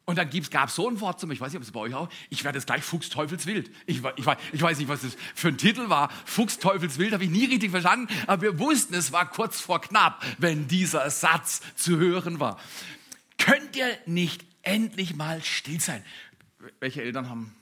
Und 0.09 0.17
dann 0.17 0.27
gab 0.49 0.69
es 0.69 0.75
so 0.75 0.89
ein 0.89 0.99
Wort 1.01 1.19
zum, 1.19 1.29
ich 1.29 1.39
weiß 1.39 1.49
nicht, 1.51 1.57
ob 1.57 1.61
es 1.61 1.71
bei 1.71 1.81
euch 1.81 1.93
auch, 1.93 2.09
ich 2.31 2.43
werde 2.43 2.57
es 2.57 2.65
gleich 2.65 2.81
Fuchsteufelswild. 2.81 3.69
Ich, 3.85 4.01
ich, 4.15 4.25
ich 4.53 4.59
weiß 4.59 4.79
nicht, 4.79 4.87
was 4.87 5.01
das 5.01 5.15
für 5.35 5.49
ein 5.49 5.59
Titel 5.59 5.87
war. 5.89 6.09
Fuchsteufelswild 6.25 7.13
habe 7.13 7.25
ich 7.25 7.29
nie 7.29 7.45
richtig 7.45 7.69
verstanden, 7.69 8.07
aber 8.25 8.41
wir 8.41 8.57
wussten, 8.57 8.95
es 8.95 9.11
war 9.11 9.29
kurz 9.29 9.61
vor 9.61 9.81
knapp, 9.81 10.25
wenn 10.39 10.67
dieser 10.67 11.11
Satz 11.11 11.61
zu 11.75 11.99
hören 11.99 12.39
war. 12.39 12.57
Könnt 13.49 13.75
ihr 13.75 13.97
nicht 14.05 14.45
endlich 14.61 15.15
mal 15.15 15.41
still 15.41 15.79
sein? 15.79 16.03
Welche 16.79 17.01
Eltern 17.01 17.29
haben 17.29 17.55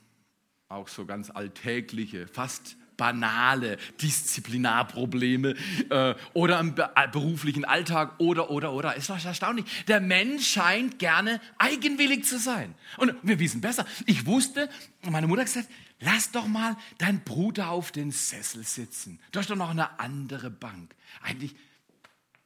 auch 0.69 0.87
so 0.87 1.05
ganz 1.05 1.29
alltägliche, 1.29 2.27
fast 2.27 2.75
banale 2.97 3.77
Disziplinarprobleme 4.01 5.55
äh, 5.89 6.15
oder 6.33 6.59
im 6.59 6.75
äh, 6.77 7.07
beruflichen 7.09 7.63
Alltag 7.63 8.15
oder, 8.19 8.49
oder, 8.49 8.73
oder. 8.73 8.95
Ist 8.95 9.09
doch 9.09 9.23
erstaunlich. 9.23 9.65
Der 9.87 10.01
Mensch 10.01 10.47
scheint 10.47 10.99
gerne 10.99 11.39
eigenwillig 11.59 12.25
zu 12.25 12.39
sein. 12.39 12.73
Und 12.97 13.15
wir 13.21 13.39
wissen 13.39 13.61
besser. 13.61 13.85
Ich 14.07 14.25
wusste, 14.25 14.69
meine 15.09 15.27
Mutter 15.27 15.41
hat 15.41 15.47
gesagt, 15.47 15.69
lass 15.99 16.31
doch 16.31 16.47
mal 16.47 16.75
deinen 16.97 17.23
Bruder 17.23 17.69
auf 17.69 17.91
den 17.91 18.11
Sessel 18.11 18.63
sitzen. 18.63 19.19
Du 19.31 19.39
hast 19.39 19.49
doch 19.49 19.55
noch 19.55 19.69
eine 19.69 19.99
andere 19.99 20.49
Bank. 20.49 20.95
Eigentlich, 21.21 21.55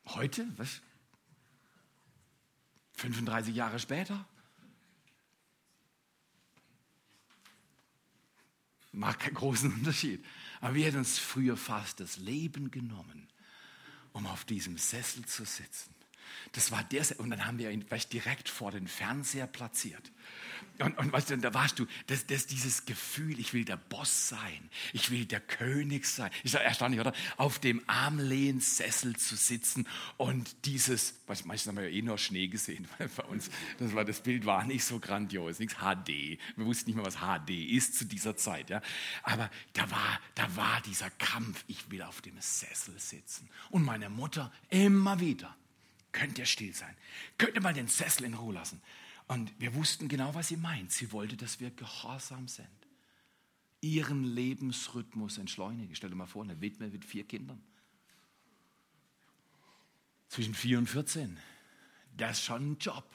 heute, 0.08 0.46
was, 0.58 0.82
35 3.02 3.56
Jahre 3.56 3.80
später? 3.80 4.26
Macht 8.92 9.20
keinen 9.20 9.36
großen 9.36 9.74
Unterschied. 9.74 10.24
Aber 10.60 10.76
wir 10.76 10.86
hätten 10.86 11.00
uns 11.00 11.18
früher 11.18 11.58
fast 11.58 12.00
das 12.00 12.18
Leben 12.18 12.70
genommen, 12.70 13.28
um 14.14 14.28
auf 14.28 14.46
diesem 14.46 14.78
Sessel 14.78 15.26
zu 15.26 15.46
sitzen. 15.46 15.96
Das 16.54 16.72
war 16.72 16.84
der, 16.84 17.04
und 17.20 17.30
dann 17.30 17.46
haben 17.46 17.58
wir 17.58 17.72
ihn 17.72 17.86
direkt 18.12 18.50
vor 18.50 18.72
den 18.72 18.88
Fernseher 18.88 19.48
platziert. 19.48 20.12
Und, 20.80 20.98
und 20.98 21.14
weißt 21.14 21.30
du, 21.30 21.38
da 21.38 21.54
warst 21.54 21.80
du, 21.80 21.86
das, 22.08 22.26
das, 22.26 22.48
dieses 22.48 22.86
Gefühl, 22.86 23.40
ich 23.40 23.54
will 23.54 23.66
der 23.66 23.78
Boss 23.78 24.30
sein, 24.30 24.70
ich 24.94 25.12
will 25.12 25.26
der 25.26 25.40
König 25.40 26.06
sein. 26.06 26.32
Ist 26.44 26.54
ja 26.56 26.60
erstaunlich, 26.60 27.00
oder? 27.00 27.14
Auf 27.38 27.60
dem 27.60 27.82
Armlehnsessel 27.88 29.16
zu 29.16 29.36
sitzen 29.36 29.88
und 30.18 30.66
dieses, 30.66 31.22
was 31.28 31.46
meistens 31.46 31.70
haben 31.70 31.78
wir 31.78 31.90
ja 31.90 31.96
eh 31.96 32.02
nur 32.02 32.18
Schnee 32.18 32.48
gesehen 32.48 32.88
bei 32.98 33.24
uns. 33.26 33.50
Das, 33.78 33.94
war, 33.94 34.06
das 34.06 34.22
Bild 34.22 34.46
war 34.46 34.66
nicht 34.66 34.84
so 34.84 35.00
grandios, 35.00 35.60
nichts 35.60 35.76
HD. 35.76 36.40
Wir 36.56 36.66
wussten 36.66 36.90
nicht 36.90 36.96
mehr, 36.96 37.06
was 37.06 37.18
HD 37.18 37.52
ist 37.52 37.98
zu 37.98 38.06
dieser 38.06 38.36
Zeit. 38.36 38.70
Ja? 38.70 38.82
Aber 39.24 39.50
da 39.74 39.90
war, 39.92 40.20
da 40.36 40.56
war 40.56 40.82
dieser 40.82 41.10
Kampf, 41.12 41.64
ich 41.68 41.92
will 41.92 42.02
auf 42.02 42.22
dem 42.22 42.40
Sessel 42.40 42.98
sitzen. 42.98 43.50
Und 43.70 43.84
meine 43.84 44.10
Mutter 44.10 44.52
immer 44.70 45.20
wieder, 45.20 45.56
könnt 46.12 46.38
ihr 46.40 46.46
still 46.46 46.74
sein, 46.74 46.96
könnt 47.38 47.56
ihr 47.56 47.62
mal 47.62 47.74
den 47.74 47.88
Sessel 47.88 48.26
in 48.26 48.34
Ruhe 48.34 48.54
lassen. 48.54 48.82
Und 49.28 49.54
wir 49.60 49.74
wussten 49.76 50.08
genau, 50.08 50.36
was 50.36 50.50
sie 50.50 50.58
meint. 50.58 50.92
Sie 50.92 51.12
wollte, 51.12 51.38
dass 51.38 51.60
wir 51.60 51.70
gehorsam 51.72 52.48
sind. 52.48 52.68
Ihren 53.80 54.24
Lebensrhythmus 54.24 55.38
entschleunigen. 55.38 55.96
Stell 55.96 56.10
dir 56.10 56.16
mal 56.16 56.26
vor, 56.26 56.44
eine 56.44 56.60
Witwe 56.60 56.88
mit 56.88 57.06
vier 57.06 57.26
Kindern. 57.26 57.64
Zwischen 60.28 60.54
vier 60.54 60.78
und 60.78 60.88
14. 60.88 61.38
Das 62.18 62.40
ist 62.40 62.44
schon 62.44 62.72
ein 62.72 62.78
Job. 62.78 63.06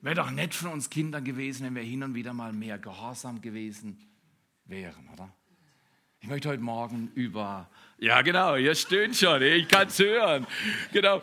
Wäre 0.00 0.16
doch 0.16 0.30
nett 0.32 0.54
von 0.54 0.72
uns 0.72 0.90
Kindern 0.90 1.22
gewesen, 1.22 1.64
wenn 1.66 1.76
wir 1.76 1.82
hin 1.82 2.02
und 2.02 2.14
wieder 2.14 2.34
mal 2.34 2.52
mehr 2.52 2.78
gehorsam 2.78 3.40
gewesen 3.40 3.96
wären, 4.64 5.08
oder? 5.10 5.32
Ich 6.20 6.28
möchte 6.28 6.48
heute 6.48 6.62
Morgen 6.62 7.10
über, 7.14 7.70
ja 7.98 8.22
genau, 8.22 8.56
ihr 8.56 8.74
stöhnt 8.74 9.16
schon, 9.16 9.42
ich 9.42 9.68
kann 9.68 9.88
es 9.88 9.98
hören. 9.98 10.46
Genau, 10.92 11.22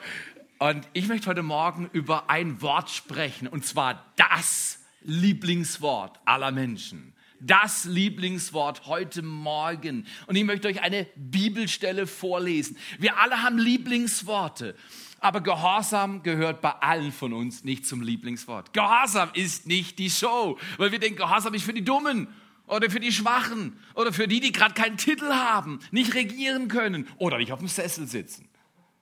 und 0.59 0.87
ich 0.93 1.07
möchte 1.07 1.27
heute 1.27 1.41
Morgen 1.41 1.89
über 1.93 2.29
ein 2.29 2.61
Wort 2.61 2.89
sprechen, 2.89 3.47
und 3.47 3.65
zwar 3.65 4.05
das 4.17 4.79
Lieblingswort 5.01 6.19
aller 6.25 6.51
Menschen. 6.51 7.13
Das 7.39 7.85
Lieblingswort 7.85 8.85
heute 8.85 9.21
Morgen. 9.21 10.05
Und 10.27 10.35
ich 10.35 10.43
möchte 10.43 10.67
euch 10.67 10.81
eine 10.81 11.07
Bibelstelle 11.15 12.05
vorlesen. 12.05 12.77
Wir 12.97 13.17
alle 13.17 13.41
haben 13.41 13.57
Lieblingsworte. 13.57 14.75
Aber 15.21 15.39
Gehorsam 15.39 16.21
gehört 16.21 16.59
bei 16.59 16.71
allen 16.71 17.13
von 17.13 17.31
uns 17.31 17.63
nicht 17.63 17.87
zum 17.87 18.01
Lieblingswort. 18.01 18.73
Gehorsam 18.73 19.29
ist 19.33 19.67
nicht 19.67 19.99
die 19.99 20.09
Show, 20.09 20.57
weil 20.77 20.91
wir 20.91 20.99
denken, 20.99 21.19
Gehorsam 21.19 21.53
ist 21.53 21.63
für 21.63 21.73
die 21.73 21.85
Dummen 21.85 22.27
oder 22.67 22.89
für 22.89 22.99
die 22.99 23.13
Schwachen 23.13 23.79
oder 23.95 24.11
für 24.11 24.27
die, 24.27 24.41
die 24.41 24.51
gerade 24.51 24.73
keinen 24.73 24.97
Titel 24.97 25.29
haben, 25.29 25.79
nicht 25.91 26.13
regieren 26.13 26.67
können 26.67 27.07
oder 27.17 27.37
nicht 27.37 27.53
auf 27.53 27.59
dem 27.59 27.69
Sessel 27.69 28.05
sitzen. 28.05 28.48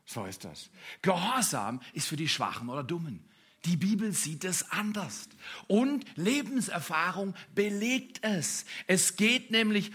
So 0.08 0.26
ist 0.26 0.46
das. 0.46 0.70
Gehorsam 1.02 1.82
ist 1.94 2.08
für 2.08 2.16
die 2.16 2.30
Schwachen 2.30 2.70
oder 2.70 2.84
Dummen. 2.84 3.26
Die 3.66 3.76
Bibel 3.76 4.14
sieht 4.14 4.46
es 4.46 4.72
anders. 4.72 5.28
Und 5.68 6.06
Lebenserfahrung 6.16 7.36
belegt 7.54 8.20
es. 8.22 8.66
Es 8.88 9.18
geht 9.18 9.52
nämlich, 9.52 9.92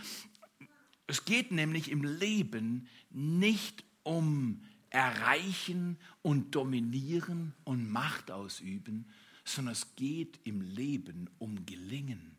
es 1.07 1.25
geht 1.25 1.51
nämlich 1.51 1.91
im 1.91 2.05
Leben 2.05 2.89
nicht 3.11 3.85
um 4.03 4.63
Erreichen 4.91 5.97
und 6.21 6.55
Dominieren 6.55 7.55
und 7.65 7.91
Macht 7.91 8.31
ausüben, 8.31 9.07
sondern 9.45 9.73
es 9.73 9.97
geht 9.97 10.41
im 10.45 10.61
Leben 10.61 11.31
um 11.39 11.65
Gelingen, 11.65 12.37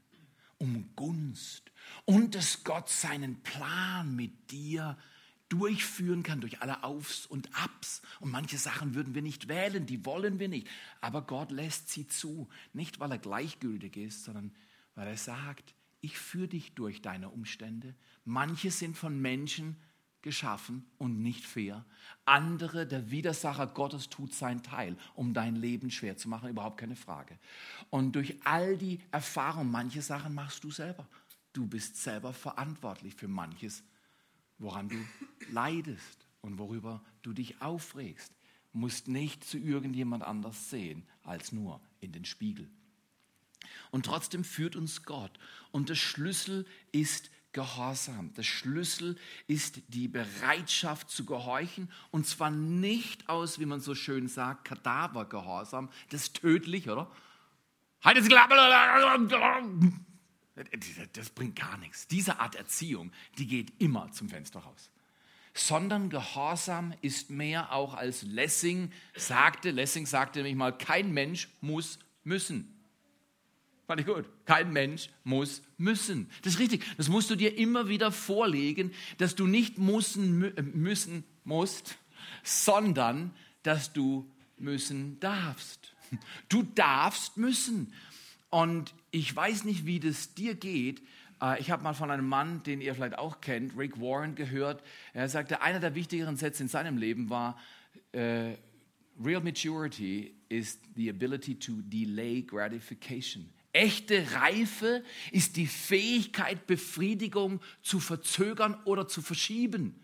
um 0.60 0.96
Gunst 0.96 1.72
und 2.06 2.36
dass 2.36 2.63
Gott 2.63 2.89
seinen 2.89 3.42
Plan 3.42 4.15
mit 4.15 4.51
dir 4.51 4.96
durchführen 5.54 6.24
kann 6.24 6.42
durch 6.42 6.64
alle 6.64 6.84
Aufs 6.84 7.28
und 7.28 7.48
Abs. 7.56 8.02
Und 8.20 8.32
manche 8.32 8.58
Sachen 8.58 8.96
würden 8.96 9.14
wir 9.14 9.22
nicht 9.22 9.48
wählen, 9.48 9.86
die 9.86 10.04
wollen 10.04 10.40
wir 10.40 10.50
nicht. 10.50 10.68
Aber 11.00 11.22
Gott 11.22 11.52
lässt 11.52 11.90
sie 11.90 12.08
zu. 12.08 12.50
Nicht, 12.74 13.00
weil 13.00 13.12
er 13.12 13.20
gleichgültig 13.20 13.96
ist, 13.98 14.24
sondern 14.24 14.52
weil 14.96 15.08
er 15.08 15.18
sagt, 15.18 15.76
ich 16.02 16.18
führe 16.18 16.48
dich 16.48 16.74
durch 16.74 17.04
deine 17.04 17.30
Umstände. 17.30 17.94
Manche 18.26 18.72
sind 18.72 18.98
von 18.98 19.22
Menschen 19.22 19.78
geschaffen 20.24 20.90
und 20.98 21.22
nicht 21.22 21.46
fair. 21.46 21.86
Andere, 22.26 22.88
der 22.88 23.12
Widersacher 23.12 23.68
Gottes 23.68 24.10
tut 24.10 24.34
sein 24.34 24.64
Teil, 24.64 24.98
um 25.14 25.36
dein 25.36 25.56
Leben 25.56 25.92
schwer 25.92 26.18
zu 26.18 26.30
machen, 26.30 26.50
überhaupt 26.50 26.80
keine 26.80 26.96
Frage. 26.96 27.38
Und 27.92 28.16
durch 28.16 28.38
all 28.44 28.76
die 28.76 29.02
Erfahrungen, 29.12 29.70
manche 29.70 30.02
Sachen 30.02 30.34
machst 30.34 30.64
du 30.64 30.72
selber. 30.72 31.08
Du 31.52 31.68
bist 31.68 32.02
selber 32.02 32.34
verantwortlich 32.34 33.14
für 33.14 33.28
manches 33.28 33.84
woran 34.63 34.89
du 34.89 34.98
leidest 35.51 36.27
und 36.41 36.58
worüber 36.58 37.03
du 37.22 37.34
dich 37.34 37.62
aufregst, 37.62 38.34
musst 38.72 39.08
nicht 39.08 39.43
zu 39.43 39.58
irgendjemand 39.58 40.24
anders 40.24 40.70
sehen 40.70 41.03
als 41.24 41.51
nur 41.51 41.79
in 42.00 42.12
den 42.12 42.25
Spiegel. 42.25 42.70
Und 43.91 44.05
trotzdem 44.05 44.43
führt 44.43 44.75
uns 44.75 45.03
Gott. 45.03 45.38
Und 45.72 45.89
der 45.89 45.96
Schlüssel 45.96 46.65
ist 46.91 47.29
Gehorsam. 47.51 48.34
Der 48.34 48.41
Schlüssel 48.41 49.15
ist 49.46 49.82
die 49.89 50.08
Bereitschaft 50.08 51.12
zu 51.12 51.24
gehorchen. 51.24 51.91
Und 52.10 52.25
zwar 52.25 52.50
nicht 52.50 53.29
aus, 53.29 53.60
wie 53.60 53.67
man 53.67 53.79
so 53.79 53.93
schön 53.93 54.27
sagt, 54.27 54.65
Kadavergehorsam. 54.65 55.89
Das 56.10 56.23
ist 56.23 56.41
tödlich, 56.41 56.89
oder? 56.89 57.12
Halt 58.04 58.17
jetzt 58.17 58.30
das 61.13 61.30
bringt 61.30 61.56
gar 61.56 61.78
nichts. 61.78 62.08
Diese 62.08 62.39
Art 62.39 62.56
Erziehung, 62.56 63.12
die 63.38 63.48
geht 63.48 63.74
immer 63.82 64.12
zum 64.12 64.30
Fenster 64.30 64.60
raus. 64.60 64.92
Sondern 65.54 66.10
Gehorsam 66.10 66.94
ist 67.02 67.30
mehr 67.30 67.72
auch 67.72 67.94
als 67.94 68.24
Lessing 68.24 68.92
sagte. 69.16 69.72
Lessing 69.72 70.06
sagte 70.06 70.39
nämlich 70.39 70.56
mal, 70.56 70.76
kein 70.78 71.12
Mensch 71.12 71.50
muss 71.62 72.00
müssen. 72.24 72.74
Fand 73.88 74.00
ich 74.00 74.08
gut. 74.08 74.26
Kein 74.46 74.72
Mensch 74.72 75.10
muss 75.24 75.62
müssen. 75.78 76.30
Das 76.42 76.54
ist 76.54 76.60
richtig. 76.60 76.86
Das 76.98 77.10
musst 77.10 77.30
du 77.30 77.36
dir 77.36 77.58
immer 77.58 77.89
wieder 77.89 78.12
vorlegen, 78.12 78.92
dass 79.18 79.36
du 79.36 79.46
nicht 79.46 79.78
müssen, 79.78 80.54
müssen 80.74 81.24
musst, 81.44 81.98
sondern 82.44 83.34
dass 83.63 83.92
du 83.92 84.30
müssen 84.58 85.20
darfst. 85.20 85.94
Du 86.48 86.63
darfst 86.63 87.38
müssen. 87.38 87.94
Und 88.50 88.94
ich 89.13 89.34
weiß 89.34 89.63
nicht, 89.63 89.86
wie 89.86 89.99
das 89.99 90.34
dir 90.34 90.56
geht. 90.56 91.04
Äh, 91.39 91.62
ich 91.62 91.69
habe 91.69 91.84
mal 91.84 91.93
von 91.93 92.10
einem 92.10 92.28
Mann, 92.28 92.63
den 92.63 92.82
ihr 92.82 92.95
vielleicht 92.95 93.17
auch 93.17 93.41
kennt, 93.41 93.78
Rick 93.78 94.02
Warren, 94.02 94.34
gehört. 94.34 94.84
Er 95.13 95.30
sagte, 95.30 95.62
einer 95.62 95.80
der 95.80 95.93
wichtigeren 95.93 96.36
Sätze 96.36 96.63
in 96.63 96.69
seinem 96.69 96.97
Leben 96.97 97.30
war, 97.30 97.58
uh, 98.15 98.54
Real 99.23 99.41
maturity 99.41 100.34
is 100.49 100.80
the 100.95 101.08
ability 101.12 101.54
to 101.54 101.73
delay 101.84 102.41
gratification. 102.41 103.47
Echte 103.71 104.26
Reife 104.34 105.04
ist 105.32 105.56
die 105.56 105.67
Fähigkeit, 105.67 106.65
Befriedigung 106.65 107.62
zu 107.84 107.99
verzögern 107.99 108.76
oder 108.86 109.08
zu 109.08 109.21
verschieben. 109.21 110.03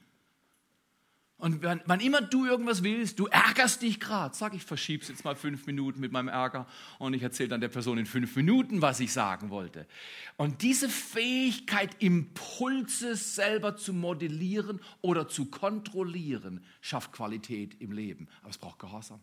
Und 1.40 1.64
wann, 1.64 1.82
wann 1.86 2.02
immer 2.02 2.22
du 2.22 2.46
irgendwas 2.46 2.84
willst, 2.84 3.18
du 3.18 3.28
ärgerst 3.28 3.82
dich 3.82 4.02
gerade. 4.02 4.36
Sag, 4.36 4.54
ich 4.54 4.64
verschieb's 4.64 5.08
jetzt 5.08 5.24
mal 5.24 5.36
fünf 5.36 5.66
Minuten 5.66 6.02
mit 6.02 6.12
meinem 6.12 6.28
Ärger 6.28 6.68
und 6.98 7.14
ich 7.14 7.24
erzähle 7.24 7.48
dann 7.48 7.62
der 7.62 7.70
Person 7.70 7.98
in 7.98 8.06
fünf 8.06 8.36
Minuten, 8.36 8.82
was 8.82 9.00
ich 9.00 9.14
sagen 9.14 9.50
wollte. 9.50 9.88
Und 10.36 10.62
diese 10.62 10.90
Fähigkeit, 10.90 11.96
Impulse 12.04 13.16
selber 13.16 13.78
zu 13.78 13.94
modellieren 13.94 14.82
oder 15.02 15.30
zu 15.30 15.46
kontrollieren, 15.46 16.62
schafft 16.82 17.14
Qualität 17.14 17.80
im 17.80 17.94
Leben. 17.94 18.28
Aber 18.42 18.50
es 18.50 18.58
braucht 18.58 18.80
Gehorsam. 18.80 19.22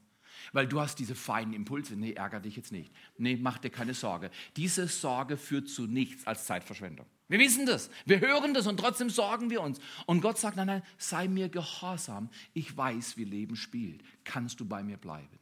Weil 0.53 0.66
du 0.66 0.81
hast 0.81 0.99
diese 0.99 1.14
feinen 1.14 1.53
Impulse. 1.53 1.96
Nee, 1.96 2.12
ärger 2.12 2.40
dich 2.40 2.57
jetzt 2.57 2.72
nicht. 2.72 2.92
Nee, 3.18 3.37
mach 3.37 3.59
dir 3.59 3.70
keine 3.70 3.94
Sorge. 3.94 4.31
Diese 4.57 4.88
Sorge 4.88 5.37
führt 5.37 5.68
zu 5.68 5.87
nichts 5.87 6.27
als 6.27 6.46
Zeitverschwendung. 6.46 7.07
Wir 7.29 7.38
wissen 7.38 7.66
das. 7.66 7.90
Wir 8.05 8.20
hören 8.20 8.55
das 8.55 8.66
und 8.66 8.79
trotzdem 8.79 9.11
sorgen 9.11 9.51
wir 9.51 9.61
uns. 9.61 9.81
Und 10.07 10.20
Gott 10.20 10.38
sagt, 10.38 10.57
nein, 10.57 10.68
nein, 10.68 10.83
sei 10.99 11.29
mir 11.29 11.49
gehorsam. 11.49 12.31
Ich 12.55 12.77
weiß, 12.77 13.16
wie 13.16 13.25
Leben 13.25 13.57
spielt. 13.57 14.03
Kannst 14.25 14.61
du 14.61 14.64
bei 14.64 14.83
mir 14.83 14.96
bleiben? 14.96 15.38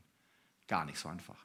Gar 0.67 0.87
nicht 0.87 0.99
so 0.99 1.09
einfach. 1.09 1.45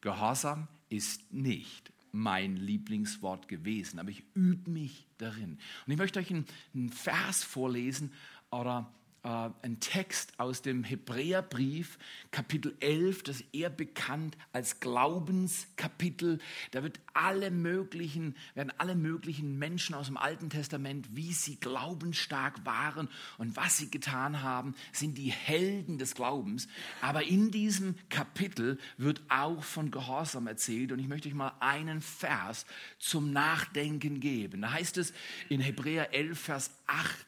Gehorsam 0.00 0.68
ist 0.88 1.32
nicht 1.32 1.92
mein 2.12 2.56
Lieblingswort 2.56 3.48
gewesen, 3.48 3.98
aber 3.98 4.10
ich 4.10 4.22
übe 4.34 4.70
mich 4.70 5.06
darin. 5.18 5.58
Und 5.86 5.92
ich 5.92 5.98
möchte 5.98 6.18
euch 6.18 6.30
einen, 6.30 6.90
Vers 6.90 7.42
vorlesen 7.42 8.12
oder 8.50 8.92
äh, 9.24 9.50
ein 9.62 9.78
Text 9.78 10.38
aus 10.38 10.62
dem 10.62 10.82
Hebräerbrief, 10.82 11.98
Kapitel 12.32 12.74
11, 12.80 13.22
das 13.22 13.40
eher 13.52 13.70
bekannt 13.70 14.36
als 14.52 14.80
Glaubenskapitel. 14.80 16.40
Da 16.72 16.82
wird 16.82 16.98
alle 17.14 17.50
möglichen, 17.50 18.36
werden 18.54 18.72
alle 18.78 18.96
möglichen 18.96 19.58
Menschen 19.58 19.94
aus 19.94 20.06
dem 20.06 20.16
Alten 20.16 20.50
Testament, 20.50 21.14
wie 21.14 21.32
sie 21.32 21.56
glaubensstark 21.56 22.66
waren 22.66 23.08
und 23.38 23.56
was 23.56 23.76
sie 23.76 23.90
getan 23.90 24.42
haben, 24.42 24.74
sind 24.92 25.18
die 25.18 25.30
Helden 25.30 25.98
des 25.98 26.14
Glaubens. 26.14 26.66
Aber 27.00 27.22
in 27.22 27.52
diesem 27.52 27.94
Kapitel 28.08 28.78
wird 28.96 29.22
auch 29.28 29.62
von 29.62 29.90
Gehorsam 29.92 30.48
erzählt 30.48 30.90
und 30.90 30.98
ich 30.98 31.08
möchte 31.08 31.28
euch 31.28 31.34
mal 31.34 31.52
einen 31.60 32.00
Vers 32.00 32.66
zum 32.98 33.32
Nachdenken 33.32 34.18
geben. 34.18 34.62
Da 34.62 34.72
heißt 34.72 34.98
es 34.98 35.12
in 35.48 35.60
Hebräer 35.60 36.12
11, 36.12 36.40
Vers 36.40 36.70
8, 36.86 37.26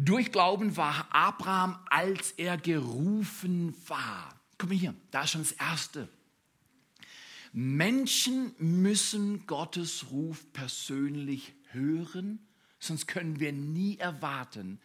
Durch 0.00 0.30
Glauben 0.30 0.76
war 0.76 1.08
Abraham, 1.10 1.76
als 1.90 2.30
er 2.30 2.56
gerufen 2.56 3.74
war. 3.88 4.40
Guck 4.56 4.70
mal 4.70 4.78
hier, 4.78 4.94
da 5.10 5.22
ist 5.24 5.30
schon 5.30 5.40
das 5.40 5.50
Erste. 5.50 6.08
Menschen 7.52 8.54
müssen 8.58 9.44
Gottes 9.48 10.12
Ruf 10.12 10.52
persönlich 10.52 11.52
hören, 11.72 12.38
sonst 12.78 13.08
können 13.08 13.40
wir 13.40 13.52
nie 13.52 13.96
erwarten, 13.98 14.80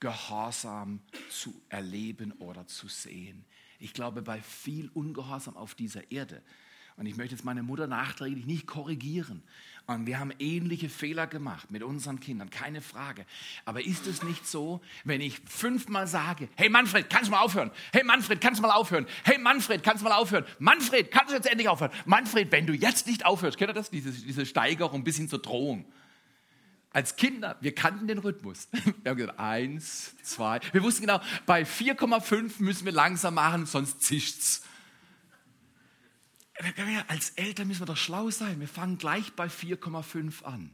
Gehorsam 0.00 1.00
zu 1.28 1.62
erleben 1.68 2.32
oder 2.32 2.66
zu 2.66 2.88
sehen. 2.88 3.44
Ich 3.78 3.92
glaube, 3.92 4.22
bei 4.22 4.40
viel 4.40 4.88
Ungehorsam 4.94 5.54
auf 5.54 5.74
dieser 5.74 6.10
Erde, 6.10 6.42
und 6.96 7.04
ich 7.04 7.16
möchte 7.16 7.34
jetzt 7.34 7.44
meine 7.44 7.62
Mutter 7.62 7.86
nachträglich 7.86 8.46
nicht 8.46 8.66
korrigieren, 8.66 9.42
und 9.86 10.06
wir 10.06 10.18
haben 10.18 10.32
ähnliche 10.40 10.88
Fehler 10.88 11.28
gemacht 11.28 11.70
mit 11.70 11.84
unseren 11.84 12.18
Kindern, 12.18 12.50
keine 12.50 12.80
Frage. 12.80 13.24
Aber 13.64 13.84
ist 13.84 14.06
es 14.08 14.24
nicht 14.24 14.46
so, 14.46 14.80
wenn 15.04 15.20
ich 15.20 15.40
fünfmal 15.46 16.08
sage, 16.08 16.48
hey 16.56 16.68
Manfred, 16.68 17.08
kannst 17.08 17.28
du 17.28 17.30
mal 17.30 17.40
aufhören? 17.40 17.70
Hey 17.92 18.02
Manfred, 18.02 18.40
kannst 18.40 18.58
du 18.58 18.62
mal 18.62 18.72
aufhören? 18.72 19.06
Hey 19.22 19.38
Manfred, 19.38 19.84
kannst 19.84 20.02
du 20.02 20.08
mal 20.08 20.16
aufhören? 20.16 20.44
Manfred, 20.58 21.12
kannst 21.12 21.30
du 21.30 21.36
jetzt 21.36 21.46
endlich 21.46 21.68
aufhören? 21.68 21.92
Manfred, 22.04 22.50
wenn 22.50 22.66
du 22.66 22.72
jetzt 22.72 23.06
nicht 23.06 23.24
aufhörst, 23.24 23.58
kennt 23.58 23.70
ihr 23.70 23.74
das? 23.74 23.90
Diese, 23.90 24.10
diese 24.10 24.44
Steigerung 24.44 25.04
bis 25.04 25.18
hin 25.18 25.28
zur 25.28 25.40
Drohung. 25.40 25.84
Als 26.90 27.14
Kinder, 27.14 27.56
wir 27.60 27.74
kannten 27.74 28.08
den 28.08 28.18
Rhythmus. 28.18 28.68
Wir 29.02 29.10
haben 29.10 29.18
gesagt, 29.18 29.38
eins, 29.38 30.14
zwei. 30.22 30.60
Wir 30.72 30.82
wussten 30.82 31.02
genau, 31.02 31.20
bei 31.44 31.62
4,5 31.62 32.54
müssen 32.58 32.86
wir 32.86 32.92
langsam 32.92 33.34
machen, 33.34 33.66
sonst 33.66 34.02
zischt's. 34.02 34.64
Als 37.08 37.30
Eltern 37.30 37.68
müssen 37.68 37.82
wir 37.82 37.86
doch 37.86 37.96
schlau 37.96 38.30
sein. 38.30 38.60
Wir 38.60 38.68
fangen 38.68 38.98
gleich 38.98 39.32
bei 39.32 39.46
4,5 39.46 40.42
an. 40.42 40.70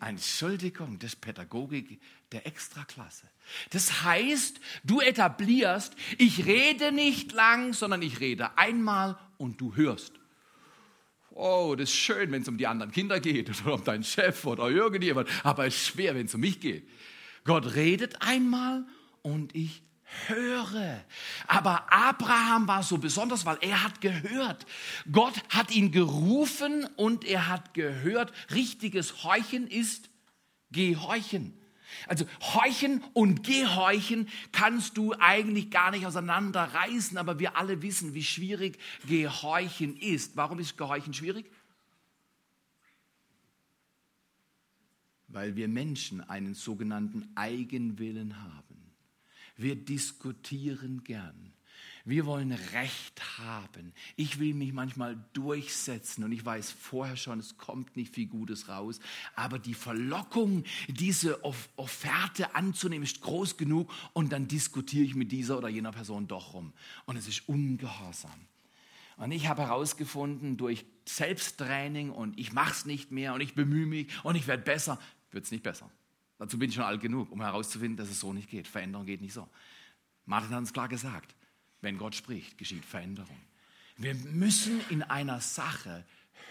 Entschuldigung, 0.00 0.98
das 0.98 1.14
ist 1.14 1.20
Pädagogik 1.20 2.00
der 2.30 2.46
Extraklasse. 2.46 3.26
Das 3.70 4.04
heißt, 4.04 4.60
du 4.84 5.00
etablierst, 5.00 5.94
ich 6.18 6.46
rede 6.46 6.92
nicht 6.92 7.32
lang, 7.32 7.72
sondern 7.72 8.02
ich 8.02 8.20
rede 8.20 8.56
einmal 8.56 9.18
und 9.38 9.60
du 9.60 9.74
hörst. 9.74 10.12
Oh, 11.30 11.74
das 11.76 11.90
ist 11.90 11.96
schön, 11.96 12.30
wenn 12.32 12.42
es 12.42 12.48
um 12.48 12.58
die 12.58 12.66
anderen 12.66 12.92
Kinder 12.92 13.20
geht 13.20 13.50
oder 13.64 13.74
um 13.74 13.84
deinen 13.84 14.04
Chef 14.04 14.44
oder 14.44 14.68
irgendjemand, 14.68 15.28
aber 15.44 15.66
es 15.66 15.76
ist 15.76 15.86
schwer, 15.88 16.14
wenn 16.14 16.26
es 16.26 16.34
um 16.34 16.40
mich 16.40 16.60
geht. 16.60 16.88
Gott 17.44 17.74
redet 17.74 18.22
einmal 18.22 18.84
und 19.22 19.54
ich 19.54 19.82
höre. 20.26 21.04
Aber 21.46 21.92
Abraham 21.92 22.68
war 22.68 22.82
so 22.82 22.98
besonders, 22.98 23.44
weil 23.46 23.58
er 23.60 23.82
hat 23.84 24.00
gehört. 24.00 24.66
Gott 25.10 25.34
hat 25.50 25.70
ihn 25.70 25.92
gerufen 25.92 26.86
und 26.96 27.24
er 27.24 27.48
hat 27.48 27.74
gehört. 27.74 28.32
Richtiges 28.52 29.24
Heuchen 29.24 29.66
ist 29.66 30.10
Gehorchen. 30.70 31.54
Also 32.06 32.26
Heuchen 32.54 33.02
und 33.12 33.44
Gehorchen 33.44 34.28
kannst 34.52 34.96
du 34.96 35.14
eigentlich 35.18 35.70
gar 35.70 35.90
nicht 35.90 36.06
auseinanderreißen, 36.06 37.16
aber 37.16 37.38
wir 37.38 37.56
alle 37.56 37.82
wissen, 37.82 38.14
wie 38.14 38.22
schwierig 38.22 38.78
Gehorchen 39.06 39.96
ist. 39.96 40.36
Warum 40.36 40.58
ist 40.58 40.76
Gehorchen 40.76 41.14
schwierig? 41.14 41.50
Weil 45.28 45.56
wir 45.56 45.68
Menschen 45.68 46.20
einen 46.22 46.54
sogenannten 46.54 47.30
Eigenwillen 47.34 48.42
haben. 48.42 48.77
Wir 49.58 49.76
diskutieren 49.76 51.04
gern. 51.04 51.52
Wir 52.04 52.24
wollen 52.24 52.52
Recht 52.52 53.38
haben. 53.38 53.92
Ich 54.16 54.38
will 54.38 54.54
mich 54.54 54.72
manchmal 54.72 55.22
durchsetzen 55.34 56.24
und 56.24 56.32
ich 56.32 56.42
weiß 56.42 56.70
vorher 56.70 57.16
schon, 57.16 57.38
es 57.38 57.58
kommt 57.58 57.96
nicht 57.96 58.14
viel 58.14 58.28
Gutes 58.28 58.68
raus. 58.68 58.98
Aber 59.34 59.58
die 59.58 59.74
Verlockung, 59.74 60.64
diese 60.88 61.44
Offerte 61.44 62.54
anzunehmen, 62.54 63.04
ist 63.04 63.20
groß 63.20 63.58
genug 63.58 63.92
und 64.14 64.32
dann 64.32 64.48
diskutiere 64.48 65.04
ich 65.04 65.16
mit 65.16 65.32
dieser 65.32 65.58
oder 65.58 65.68
jener 65.68 65.92
Person 65.92 66.28
doch 66.28 66.54
rum. 66.54 66.72
Und 67.04 67.16
es 67.16 67.28
ist 67.28 67.46
ungehorsam. 67.46 68.46
Und 69.18 69.32
ich 69.32 69.48
habe 69.48 69.62
herausgefunden, 69.62 70.56
durch 70.56 70.86
Selbsttraining 71.04 72.10
und 72.10 72.38
ich 72.38 72.52
mache 72.52 72.72
es 72.72 72.86
nicht 72.86 73.10
mehr 73.10 73.34
und 73.34 73.40
ich 73.40 73.54
bemühe 73.54 73.86
mich 73.86 74.06
und 74.24 74.36
ich 74.36 74.46
werde 74.46 74.62
besser, 74.62 74.98
wird 75.30 75.44
es 75.44 75.50
nicht 75.50 75.64
besser. 75.64 75.90
Dazu 76.38 76.58
bin 76.58 76.68
ich 76.68 76.76
schon 76.76 76.84
alt 76.84 77.00
genug, 77.00 77.30
um 77.30 77.42
herauszufinden, 77.42 77.96
dass 77.96 78.10
es 78.10 78.20
so 78.20 78.32
nicht 78.32 78.48
geht. 78.48 78.68
Veränderung 78.68 79.06
geht 79.06 79.20
nicht 79.20 79.32
so. 79.32 79.48
Martin 80.24 80.50
hat 80.50 80.58
uns 80.58 80.72
klar 80.72 80.88
gesagt, 80.88 81.34
wenn 81.80 81.98
Gott 81.98 82.14
spricht, 82.14 82.58
geschieht 82.58 82.84
Veränderung. 82.84 83.36
Wir 83.96 84.14
müssen 84.14 84.80
in 84.90 85.02
einer 85.02 85.40
Sache 85.40 86.04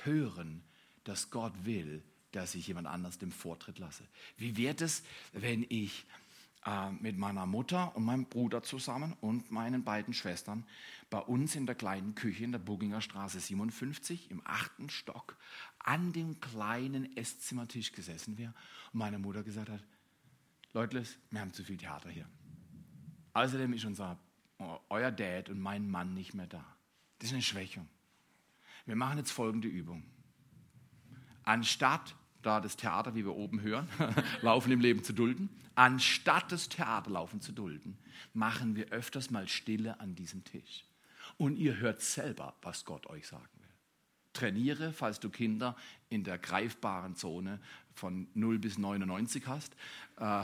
hören, 0.04 0.64
dass 1.06 1.30
Gott 1.30 1.54
will, 1.64 2.04
dass 2.32 2.56
ich 2.56 2.68
jemand 2.68 2.88
anders 2.88 3.18
den 3.18 3.32
Vortritt 3.32 3.80
lasse. 3.80 4.04
Wie 4.38 4.58
wird 4.58 4.82
es, 4.82 5.04
wenn 5.32 5.66
ich 5.70 6.06
äh, 6.66 6.92
mit 6.92 7.18
meiner 7.18 7.46
Mutter 7.46 7.96
und 7.96 8.04
meinem 8.04 8.26
Bruder 8.26 8.64
zusammen 8.64 9.16
und 9.22 9.52
meinen 9.52 9.86
beiden 9.86 10.14
Schwestern 10.14 10.66
bei 11.10 11.20
uns 11.20 11.56
in 11.56 11.66
der 11.66 11.76
kleinen 11.76 12.16
Küche 12.16 12.44
in 12.44 12.52
der 12.52 12.60
Burginger 12.60 13.00
Straße 13.00 13.40
57 13.40 14.30
im 14.30 14.42
achten 14.44 14.90
Stock 14.90 15.38
an 15.88 16.12
dem 16.12 16.40
kleinen 16.42 17.16
Esszimmertisch 17.16 17.94
gesessen 17.94 18.38
wäre 18.38 18.54
und 18.92 19.00
meine 19.00 19.18
Mutter 19.18 19.42
gesagt 19.42 19.70
hat, 19.70 19.84
Leute, 20.74 21.02
wir 21.32 21.40
haben 21.40 21.54
zu 21.54 21.64
viel 21.64 21.78
Theater 21.78 22.10
hier. 22.10 22.28
Außerdem 23.34 23.72
ist 23.72 23.86
unser, 23.86 24.20
euer 24.90 25.12
Dad 25.12 25.50
und 25.50 25.62
mein 25.62 25.90
Mann 25.90 26.14
nicht 26.14 26.34
mehr 26.34 26.48
da. 26.48 26.66
Das 27.20 27.30
ist 27.30 27.34
eine 27.34 27.42
Schwächung. 27.42 27.88
Wir 28.86 28.98
machen 28.98 29.18
jetzt 29.18 29.32
folgende 29.32 29.70
Übung. 29.70 30.04
Anstatt 31.44 32.16
da 32.42 32.60
das 32.60 32.76
Theater, 32.76 33.16
wie 33.16 33.24
wir 33.24 33.36
oben 33.36 33.62
hören, 33.62 33.88
laufen 34.42 34.72
im 34.74 34.82
Leben 34.82 35.04
zu 35.06 35.14
dulden, 35.14 35.50
anstatt 35.76 36.52
das 36.52 36.68
Theaterlaufen 36.68 37.40
zu 37.40 37.54
dulden, 37.54 37.98
machen 38.34 38.76
wir 38.76 38.90
öfters 38.90 39.32
mal 39.32 39.48
Stille 39.48 40.02
an 40.02 40.16
diesem 40.16 40.44
Tisch. 40.44 40.84
Und 41.38 41.56
ihr 41.56 41.78
hört 41.78 42.02
selber, 42.02 42.56
was 42.62 42.84
Gott 42.84 43.08
euch 43.08 43.32
will. 43.32 43.57
Trainiere, 44.38 44.94
falls 44.94 45.20
du 45.20 45.30
Kinder 45.30 45.76
in 46.10 46.24
der 46.24 46.38
greifbaren 46.38 47.16
Zone 47.16 47.60
von 47.94 48.28
0 48.36 48.60
bis 48.60 48.78
99 48.78 49.48
hast. 49.48 49.76
Äh, 50.20 50.44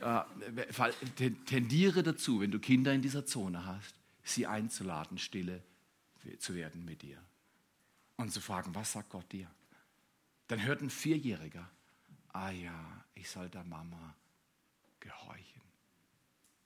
äh, 0.00 1.30
tendiere 1.46 2.02
dazu, 2.02 2.40
wenn 2.40 2.50
du 2.50 2.58
Kinder 2.58 2.92
in 2.92 3.00
dieser 3.00 3.24
Zone 3.24 3.64
hast, 3.64 3.94
sie 4.24 4.46
einzuladen, 4.46 5.18
stille 5.18 5.62
zu 6.38 6.54
werden 6.54 6.84
mit 6.84 7.02
dir. 7.02 7.18
Und 8.16 8.32
zu 8.32 8.40
fragen, 8.40 8.74
was 8.74 8.92
sagt 8.92 9.10
Gott 9.10 9.30
dir? 9.32 9.48
Dann 10.48 10.64
hört 10.64 10.82
ein 10.82 10.90
Vierjähriger, 10.90 11.70
ah 12.32 12.50
ja, 12.50 13.04
ich 13.14 13.30
soll 13.30 13.48
der 13.48 13.64
Mama 13.64 14.16
gehorchen. 14.98 15.62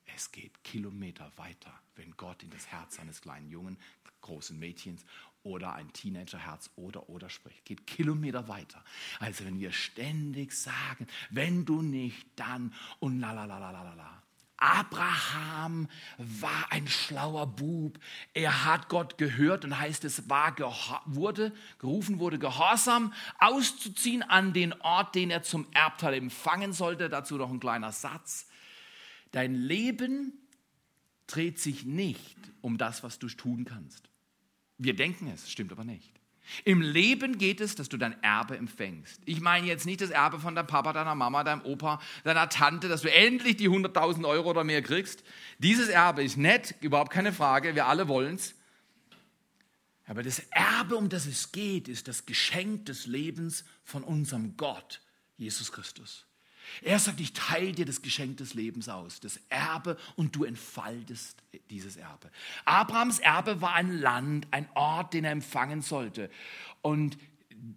Es 0.04 0.32
geht 0.32 0.64
Kilometer 0.64 1.30
weiter, 1.36 1.72
wenn 1.96 2.16
Gott 2.16 2.42
in 2.42 2.50
das 2.50 2.66
Herz 2.68 2.98
eines 2.98 3.20
kleinen 3.20 3.50
Jungen, 3.50 3.76
großen 4.22 4.58
Mädchens 4.58 5.04
oder 5.42 5.74
ein 5.74 5.92
Teenagerherz 5.92 6.70
oder 6.76 7.08
oder 7.08 7.28
spricht. 7.28 7.64
Geht 7.64 7.86
Kilometer 7.86 8.48
weiter. 8.48 8.82
Also 9.18 9.44
wenn 9.44 9.58
wir 9.60 9.72
ständig 9.72 10.52
sagen, 10.52 11.06
wenn 11.30 11.64
du 11.64 11.82
nicht, 11.82 12.26
dann 12.36 12.72
und 13.00 13.20
la 13.20 13.32
la 13.32 13.44
la 13.44 13.58
la 13.58 13.70
la 13.70 13.94
la. 13.94 14.22
Abraham 14.62 15.88
war 16.18 16.70
ein 16.70 16.86
schlauer 16.86 17.48
Bub. 17.48 17.98
Er 18.32 18.64
hat 18.64 18.88
Gott 18.88 19.18
gehört 19.18 19.64
und 19.64 19.76
heißt 19.76 20.04
es 20.04 20.30
war 20.30 20.56
wurde 21.06 21.52
gerufen 21.78 22.20
wurde 22.20 22.38
gehorsam 22.38 23.12
auszuziehen 23.40 24.22
an 24.22 24.52
den 24.52 24.72
Ort, 24.80 25.16
den 25.16 25.30
er 25.30 25.42
zum 25.42 25.66
Erbteil 25.72 26.14
empfangen 26.14 26.72
sollte. 26.72 27.08
Dazu 27.08 27.36
noch 27.36 27.50
ein 27.50 27.58
kleiner 27.58 27.90
Satz. 27.90 28.46
Dein 29.32 29.54
Leben 29.54 30.32
dreht 31.26 31.58
sich 31.58 31.84
nicht 31.84 32.36
um 32.60 32.78
das, 32.78 33.02
was 33.02 33.18
du 33.18 33.28
tun 33.28 33.64
kannst. 33.64 34.11
Wir 34.78 34.94
denken 34.94 35.28
es, 35.28 35.50
stimmt 35.50 35.72
aber 35.72 35.84
nicht. 35.84 36.12
Im 36.64 36.80
Leben 36.80 37.38
geht 37.38 37.60
es, 37.60 37.76
dass 37.76 37.88
du 37.88 37.96
dein 37.96 38.20
Erbe 38.22 38.56
empfängst. 38.56 39.20
Ich 39.24 39.40
meine 39.40 39.66
jetzt 39.66 39.86
nicht 39.86 40.00
das 40.00 40.10
Erbe 40.10 40.40
von 40.40 40.54
deinem 40.54 40.66
Papa, 40.66 40.92
deiner 40.92 41.14
Mama, 41.14 41.44
deinem 41.44 41.62
Opa, 41.62 42.00
deiner 42.24 42.48
Tante, 42.48 42.88
dass 42.88 43.02
du 43.02 43.12
endlich 43.12 43.56
die 43.56 43.68
100.000 43.68 44.26
Euro 44.28 44.50
oder 44.50 44.64
mehr 44.64 44.82
kriegst. 44.82 45.22
Dieses 45.58 45.88
Erbe 45.88 46.24
ist 46.24 46.36
nett, 46.36 46.74
überhaupt 46.80 47.12
keine 47.12 47.32
Frage, 47.32 47.74
wir 47.74 47.86
alle 47.86 48.08
wollen 48.08 48.34
es. 48.34 48.54
Aber 50.06 50.22
das 50.22 50.40
Erbe, 50.50 50.96
um 50.96 51.08
das 51.08 51.26
es 51.26 51.52
geht, 51.52 51.88
ist 51.88 52.08
das 52.08 52.26
Geschenk 52.26 52.86
des 52.86 53.06
Lebens 53.06 53.64
von 53.84 54.02
unserem 54.02 54.56
Gott, 54.56 55.00
Jesus 55.36 55.72
Christus. 55.72 56.26
Er 56.80 56.98
sagt, 56.98 57.20
ich 57.20 57.32
teile 57.32 57.72
dir 57.72 57.86
das 57.86 58.02
Geschenk 58.02 58.38
des 58.38 58.54
Lebens 58.54 58.88
aus, 58.88 59.20
das 59.20 59.40
Erbe, 59.48 59.96
und 60.16 60.34
du 60.34 60.44
entfaltest 60.44 61.42
dieses 61.70 61.96
Erbe. 61.96 62.30
Abrahams 62.64 63.18
Erbe 63.18 63.60
war 63.60 63.74
ein 63.74 63.92
Land, 63.98 64.46
ein 64.50 64.68
Ort, 64.74 65.14
den 65.14 65.24
er 65.24 65.32
empfangen 65.32 65.82
sollte. 65.82 66.30
Und 66.80 67.18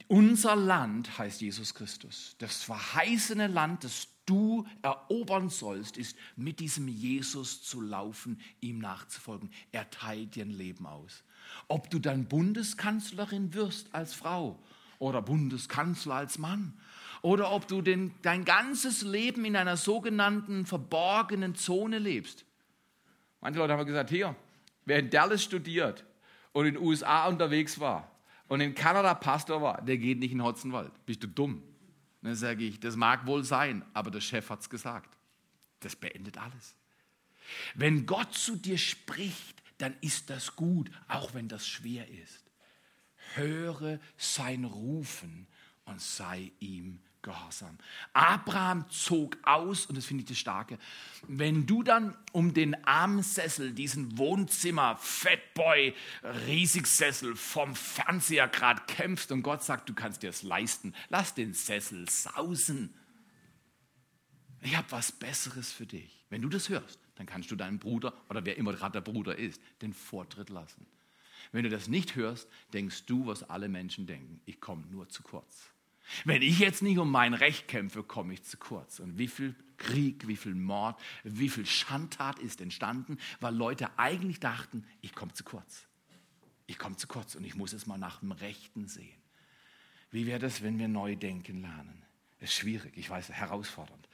unser 0.07 0.55
Land 0.55 1.17
heißt 1.17 1.41
Jesus 1.41 1.73
Christus. 1.73 2.35
Das 2.39 2.63
verheißene 2.63 3.47
Land, 3.47 3.83
das 3.83 4.07
du 4.25 4.65
erobern 4.81 5.49
sollst, 5.49 5.97
ist 5.97 6.17
mit 6.35 6.59
diesem 6.59 6.87
Jesus 6.87 7.61
zu 7.63 7.81
laufen, 7.81 8.39
ihm 8.61 8.79
nachzufolgen. 8.79 9.51
Er 9.71 9.89
teilt 9.91 10.35
dir 10.35 10.45
ein 10.45 10.51
Leben 10.51 10.87
aus. 10.87 11.23
Ob 11.67 11.89
du 11.89 11.99
dann 11.99 12.27
Bundeskanzlerin 12.27 13.53
wirst 13.53 13.93
als 13.93 14.13
Frau 14.15 14.59
oder 14.97 15.21
Bundeskanzler 15.21 16.15
als 16.15 16.39
Mann 16.39 16.73
oder 17.25 17.51
ob 17.51 17.67
du 17.67 17.81
den, 17.81 18.13
dein 18.21 18.45
ganzes 18.45 19.01
Leben 19.01 19.45
in 19.45 19.55
einer 19.55 19.77
sogenannten 19.77 20.67
verborgenen 20.67 21.55
Zone 21.55 21.97
lebst. 21.97 22.45
Manche 23.41 23.57
Leute 23.57 23.73
haben 23.73 23.87
gesagt, 23.87 24.11
hier, 24.11 24.35
wer 24.85 24.99
in 24.99 25.09
Dallas 25.09 25.43
studiert 25.43 26.05
und 26.51 26.67
in 26.67 26.75
den 26.75 26.83
USA 26.83 27.27
unterwegs 27.27 27.79
war 27.79 28.11
und 28.47 28.61
in 28.61 28.75
Kanada 28.75 29.15
Pastor 29.15 29.59
war, 29.59 29.81
der 29.81 29.97
geht 29.97 30.19
nicht 30.19 30.33
in 30.33 30.43
Hotzenwald. 30.43 30.91
Bist 31.07 31.23
du 31.23 31.27
dumm? 31.27 31.63
Dann 32.21 32.35
sage 32.35 32.63
ich, 32.63 32.79
das 32.79 32.95
mag 32.95 33.25
wohl 33.25 33.43
sein, 33.43 33.83
aber 33.95 34.11
der 34.11 34.21
Chef 34.21 34.47
hat 34.51 34.61
es 34.61 34.69
gesagt. 34.69 35.17
Das 35.79 35.95
beendet 35.95 36.37
alles. 36.37 36.75
Wenn 37.73 38.05
Gott 38.05 38.35
zu 38.35 38.55
dir 38.55 38.77
spricht, 38.77 39.63
dann 39.79 39.95
ist 40.01 40.29
das 40.29 40.55
gut, 40.55 40.91
auch 41.07 41.33
wenn 41.33 41.47
das 41.47 41.67
schwer 41.67 42.07
ist. 42.07 42.43
Höre 43.33 43.99
sein 44.15 44.63
Rufen 44.63 45.47
und 45.85 45.99
sei 45.99 46.51
ihm 46.59 46.99
gehorsam. 47.25 47.77
Abraham 48.13 48.89
zog 48.89 49.37
aus, 49.43 49.87
und 49.87 49.97
das 49.97 50.05
finde 50.05 50.21
ich 50.21 50.29
das 50.29 50.37
Starke, 50.37 50.77
wenn 51.27 51.65
du 51.65 51.83
dann 51.83 52.15
um 52.31 52.53
den 52.53 52.85
Armsessel, 52.85 53.73
diesen 53.73 54.17
Wohnzimmer, 54.17 54.95
Fatboy, 54.95 55.93
Riesigsessel 56.47 57.35
vom 57.35 57.75
Fernseher 57.75 58.47
gerade 58.47 58.83
kämpfst 58.87 59.31
und 59.31 59.41
Gott 59.41 59.63
sagt, 59.63 59.89
du 59.89 59.93
kannst 59.93 60.23
dir 60.23 60.29
es 60.29 60.43
leisten, 60.43 60.93
lass 61.09 61.33
den 61.33 61.53
Sessel 61.53 62.07
sausen. 62.07 62.93
Ich 64.61 64.77
habe 64.77 64.89
was 64.91 65.11
Besseres 65.11 65.73
für 65.73 65.85
dich. 65.85 66.25
Wenn 66.29 66.41
du 66.41 66.49
das 66.49 66.69
hörst, 66.69 66.99
dann 67.15 67.25
kannst 67.25 67.51
du 67.51 67.55
deinen 67.55 67.79
Bruder 67.79 68.13
oder 68.29 68.45
wer 68.45 68.57
immer 68.57 68.73
gerade 68.73 68.93
der 68.93 69.11
Bruder 69.11 69.37
ist, 69.37 69.61
den 69.81 69.93
Vortritt 69.93 70.49
lassen. 70.49 70.85
Wenn 71.51 71.63
du 71.63 71.69
das 71.69 71.87
nicht 71.87 72.15
hörst, 72.15 72.47
denkst 72.73 73.05
du, 73.05 73.25
was 73.25 73.43
alle 73.49 73.67
Menschen 73.67 74.07
denken. 74.07 74.41
Ich 74.45 74.59
komme 74.59 74.85
nur 74.87 75.09
zu 75.09 75.23
kurz. 75.23 75.74
Wenn 76.23 76.41
ich 76.41 76.59
jetzt 76.59 76.81
nicht 76.81 76.97
um 76.97 77.09
mein 77.09 77.33
Recht 77.33 77.67
kämpfe, 77.67 78.03
komme 78.03 78.33
ich 78.33 78.43
zu 78.43 78.57
kurz. 78.57 78.99
Und 78.99 79.17
wie 79.17 79.27
viel 79.27 79.55
Krieg, 79.77 80.27
wie 80.27 80.37
viel 80.37 80.55
Mord, 80.55 80.99
wie 81.23 81.49
viel 81.49 81.65
Schandtat 81.65 82.39
ist 82.39 82.61
entstanden, 82.61 83.17
weil 83.39 83.55
Leute 83.55 83.97
eigentlich 83.97 84.39
dachten, 84.39 84.85
ich 85.01 85.13
komme 85.13 85.33
zu 85.33 85.43
kurz. 85.43 85.87
Ich 86.67 86.77
komme 86.77 86.95
zu 86.95 87.07
kurz 87.07 87.35
und 87.35 87.43
ich 87.43 87.55
muss 87.55 87.73
es 87.73 87.85
mal 87.85 87.97
nach 87.97 88.19
dem 88.19 88.31
Rechten 88.31 88.87
sehen. 88.87 89.21
Wie 90.11 90.25
wäre 90.25 90.39
das, 90.39 90.61
wenn 90.61 90.79
wir 90.79 90.87
neu 90.87 91.15
denken 91.15 91.61
lernen? 91.61 92.03
Das 92.39 92.49
ist 92.49 92.55
schwierig, 92.55 92.97
ich 92.97 93.09
weiß, 93.09 93.31
herausfordernd. 93.31 94.07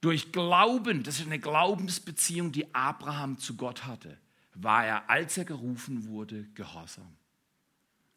Durch 0.00 0.32
Glauben, 0.32 1.02
das 1.02 1.20
ist 1.20 1.26
eine 1.26 1.38
Glaubensbeziehung, 1.38 2.52
die 2.52 2.74
Abraham 2.74 3.38
zu 3.38 3.56
Gott 3.56 3.86
hatte, 3.86 4.18
war 4.54 4.84
er, 4.84 5.10
als 5.10 5.36
er 5.38 5.44
gerufen 5.44 6.06
wurde, 6.06 6.44
gehorsam. 6.54 7.16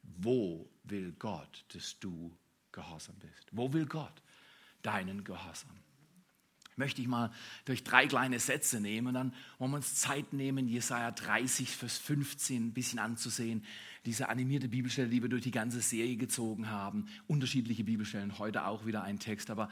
Wo 0.04 0.70
will 0.84 1.14
Gott, 1.18 1.66
dass 1.74 2.00
du 2.00 2.36
gehorsam 2.78 3.16
bist? 3.16 3.48
Wo 3.52 3.74
will 3.74 3.88
Gott 3.88 4.22
deinen 4.84 5.24
Gehorsam? 5.24 5.72
Möchte 6.76 7.02
ich 7.02 7.08
mal 7.08 7.32
durch 7.66 7.84
drei 7.84 8.06
kleine 8.06 8.40
Sätze 8.40 8.80
nehmen, 8.80 9.16
dann 9.16 9.34
wollen 9.58 9.72
wir 9.72 9.78
uns 9.78 9.96
Zeit 9.96 10.32
nehmen, 10.32 10.68
Jesaja 10.68 11.10
30, 11.10 11.76
Vers 11.76 11.98
15 11.98 12.68
ein 12.68 12.74
bisschen 12.74 13.00
anzusehen. 13.00 13.66
Diese 14.06 14.30
animierte 14.30 14.68
Bibelstelle, 14.68 15.10
die 15.10 15.24
wir 15.24 15.30
durch 15.30 15.42
die 15.42 15.52
ganze 15.52 15.82
Serie 15.82 16.18
gezogen 16.18 16.70
haben. 16.70 17.08
Unterschiedliche 17.26 17.84
Bibelstellen, 17.84 18.38
heute 18.38 18.66
auch 18.66 18.86
wieder 18.86 19.02
ein 19.02 19.18
Text. 19.18 19.50
Aber 19.50 19.70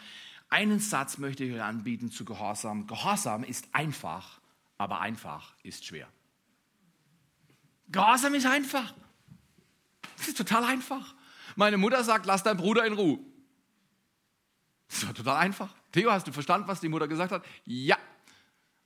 einen 0.50 0.80
Satz 0.80 1.20
möchte 1.20 1.44
ich 1.44 1.54
euch 1.54 1.62
anbieten 1.62 2.10
zu 2.10 2.26
Gehorsam. 2.26 2.88
Gehorsam 2.88 3.44
ist 3.44 3.68
einfach, 3.72 4.42
aber 4.80 5.00
einfach 5.00 5.54
ist 5.62 5.86
schwer. 5.86 6.08
Gehorsam 7.90 8.34
ist 8.34 8.48
einfach. 8.48 8.96
Es 10.18 10.28
ist 10.28 10.38
total 10.40 10.64
einfach. 10.64 11.14
Meine 11.56 11.78
Mutter 11.78 12.04
sagt, 12.04 12.26
lass 12.26 12.44
deinen 12.44 12.58
Bruder 12.58 12.86
in 12.86 12.94
Ruhe. 12.94 13.20
Das 14.88 15.06
war 15.08 15.14
total 15.14 15.38
einfach. 15.38 15.74
Theo, 15.92 16.12
hast 16.12 16.28
du 16.28 16.32
verstanden, 16.32 16.68
was 16.68 16.80
die 16.80 16.90
Mutter 16.90 17.08
gesagt 17.08 17.32
hat? 17.32 17.44
Ja. 17.66 17.98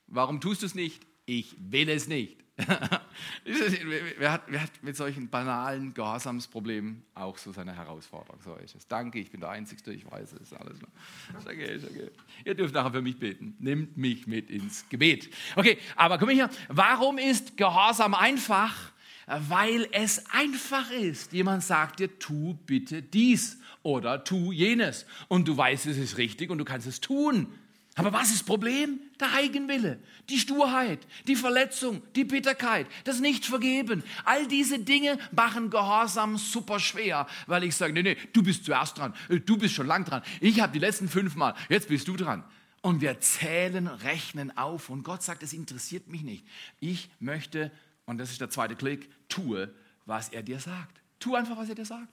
Warum 0.07 0.39
tust 0.39 0.61
du 0.61 0.65
es 0.65 0.75
nicht? 0.75 1.05
Ich 1.25 1.55
will 1.59 1.89
es 1.89 2.07
nicht. 2.07 2.37
wer, 3.45 4.31
hat, 4.33 4.43
wer, 4.47 4.63
hat, 4.63 4.71
mit 4.83 4.95
solchen 4.95 5.29
banalen 5.29 5.93
Gehorsamsproblemen 5.93 7.03
auch 7.15 7.37
so 7.37 7.53
seine 7.53 7.73
Herausforderung? 7.73 8.39
So 8.43 8.55
ist 8.55 8.75
es. 8.75 8.87
Danke, 8.87 9.19
ich 9.19 9.31
bin 9.31 9.39
der 9.39 9.49
Einzige, 9.49 9.91
ich 9.93 10.09
weiß 10.09 10.33
es. 10.33 10.53
Alles 10.53 10.77
ist 10.77 11.47
okay, 11.47 11.75
ist 11.75 11.85
okay. 11.85 12.11
Ihr 12.43 12.55
dürft 12.55 12.73
nachher 12.73 12.91
für 12.91 13.01
mich 13.01 13.17
beten. 13.17 13.55
Nimmt 13.59 13.97
mich 13.97 14.27
mit 14.27 14.49
ins 14.49 14.87
Gebet. 14.89 15.33
Okay, 15.55 15.77
aber 15.95 16.17
komm 16.17 16.29
hier. 16.29 16.49
Warum 16.67 17.17
ist 17.17 17.55
Gehorsam 17.55 18.13
einfach? 18.13 18.91
Weil 19.29 19.87
es 19.91 20.23
einfach 20.31 20.89
ist. 20.91 21.31
Jemand 21.33 21.63
sagt 21.63 21.99
dir, 21.99 22.19
tu 22.19 22.57
bitte 22.65 23.01
dies 23.01 23.57
oder 23.83 24.23
tu 24.23 24.51
jenes. 24.51 25.05
Und 25.27 25.47
du 25.47 25.55
weißt, 25.55 25.85
es 25.85 25.97
ist 25.97 26.17
richtig 26.17 26.49
und 26.49 26.57
du 26.57 26.65
kannst 26.65 26.87
es 26.87 26.99
tun. 26.99 27.47
Aber 27.95 28.13
was 28.13 28.29
ist 28.29 28.39
das 28.39 28.43
Problem? 28.43 28.99
Der 29.19 29.33
Eigenwille, 29.33 29.99
die 30.29 30.37
Sturheit, 30.37 30.99
die 31.27 31.35
Verletzung, 31.35 32.01
die 32.15 32.23
Bitterkeit, 32.23 32.87
das 33.03 33.19
Nichtvergeben. 33.19 34.03
All 34.23 34.47
diese 34.47 34.79
Dinge 34.79 35.17
machen 35.31 35.69
Gehorsam 35.69 36.37
super 36.37 36.79
schwer, 36.79 37.27
weil 37.45 37.65
ich 37.65 37.75
sage, 37.75 37.91
nee, 37.91 38.03
nee, 38.03 38.17
du 38.31 38.41
bist 38.41 38.63
zuerst 38.63 38.97
dran, 38.97 39.13
du 39.27 39.57
bist 39.57 39.75
schon 39.75 39.87
lang 39.87 40.05
dran. 40.05 40.21
Ich 40.39 40.61
habe 40.61 40.71
die 40.71 40.79
letzten 40.79 41.09
fünf 41.09 41.35
Mal, 41.35 41.55
jetzt 41.67 41.89
bist 41.89 42.07
du 42.07 42.15
dran. 42.15 42.45
Und 42.81 43.01
wir 43.01 43.19
zählen, 43.19 43.87
rechnen 43.87 44.57
auf 44.57 44.89
und 44.89 45.03
Gott 45.03 45.21
sagt, 45.21 45.43
es 45.43 45.51
interessiert 45.51 46.07
mich 46.07 46.21
nicht. 46.21 46.45
Ich 46.79 47.09
möchte 47.19 47.69
und 48.09 48.17
das 48.17 48.31
ist 48.31 48.41
der 48.41 48.49
zweite 48.49 48.75
Klick, 48.75 49.07
tue, 49.29 49.71
was 50.07 50.29
er 50.29 50.41
dir 50.41 50.59
sagt. 50.59 50.99
Tu 51.19 51.35
einfach, 51.35 51.55
was 51.57 51.69
er 51.69 51.75
dir 51.75 51.85
sagt. 51.85 52.09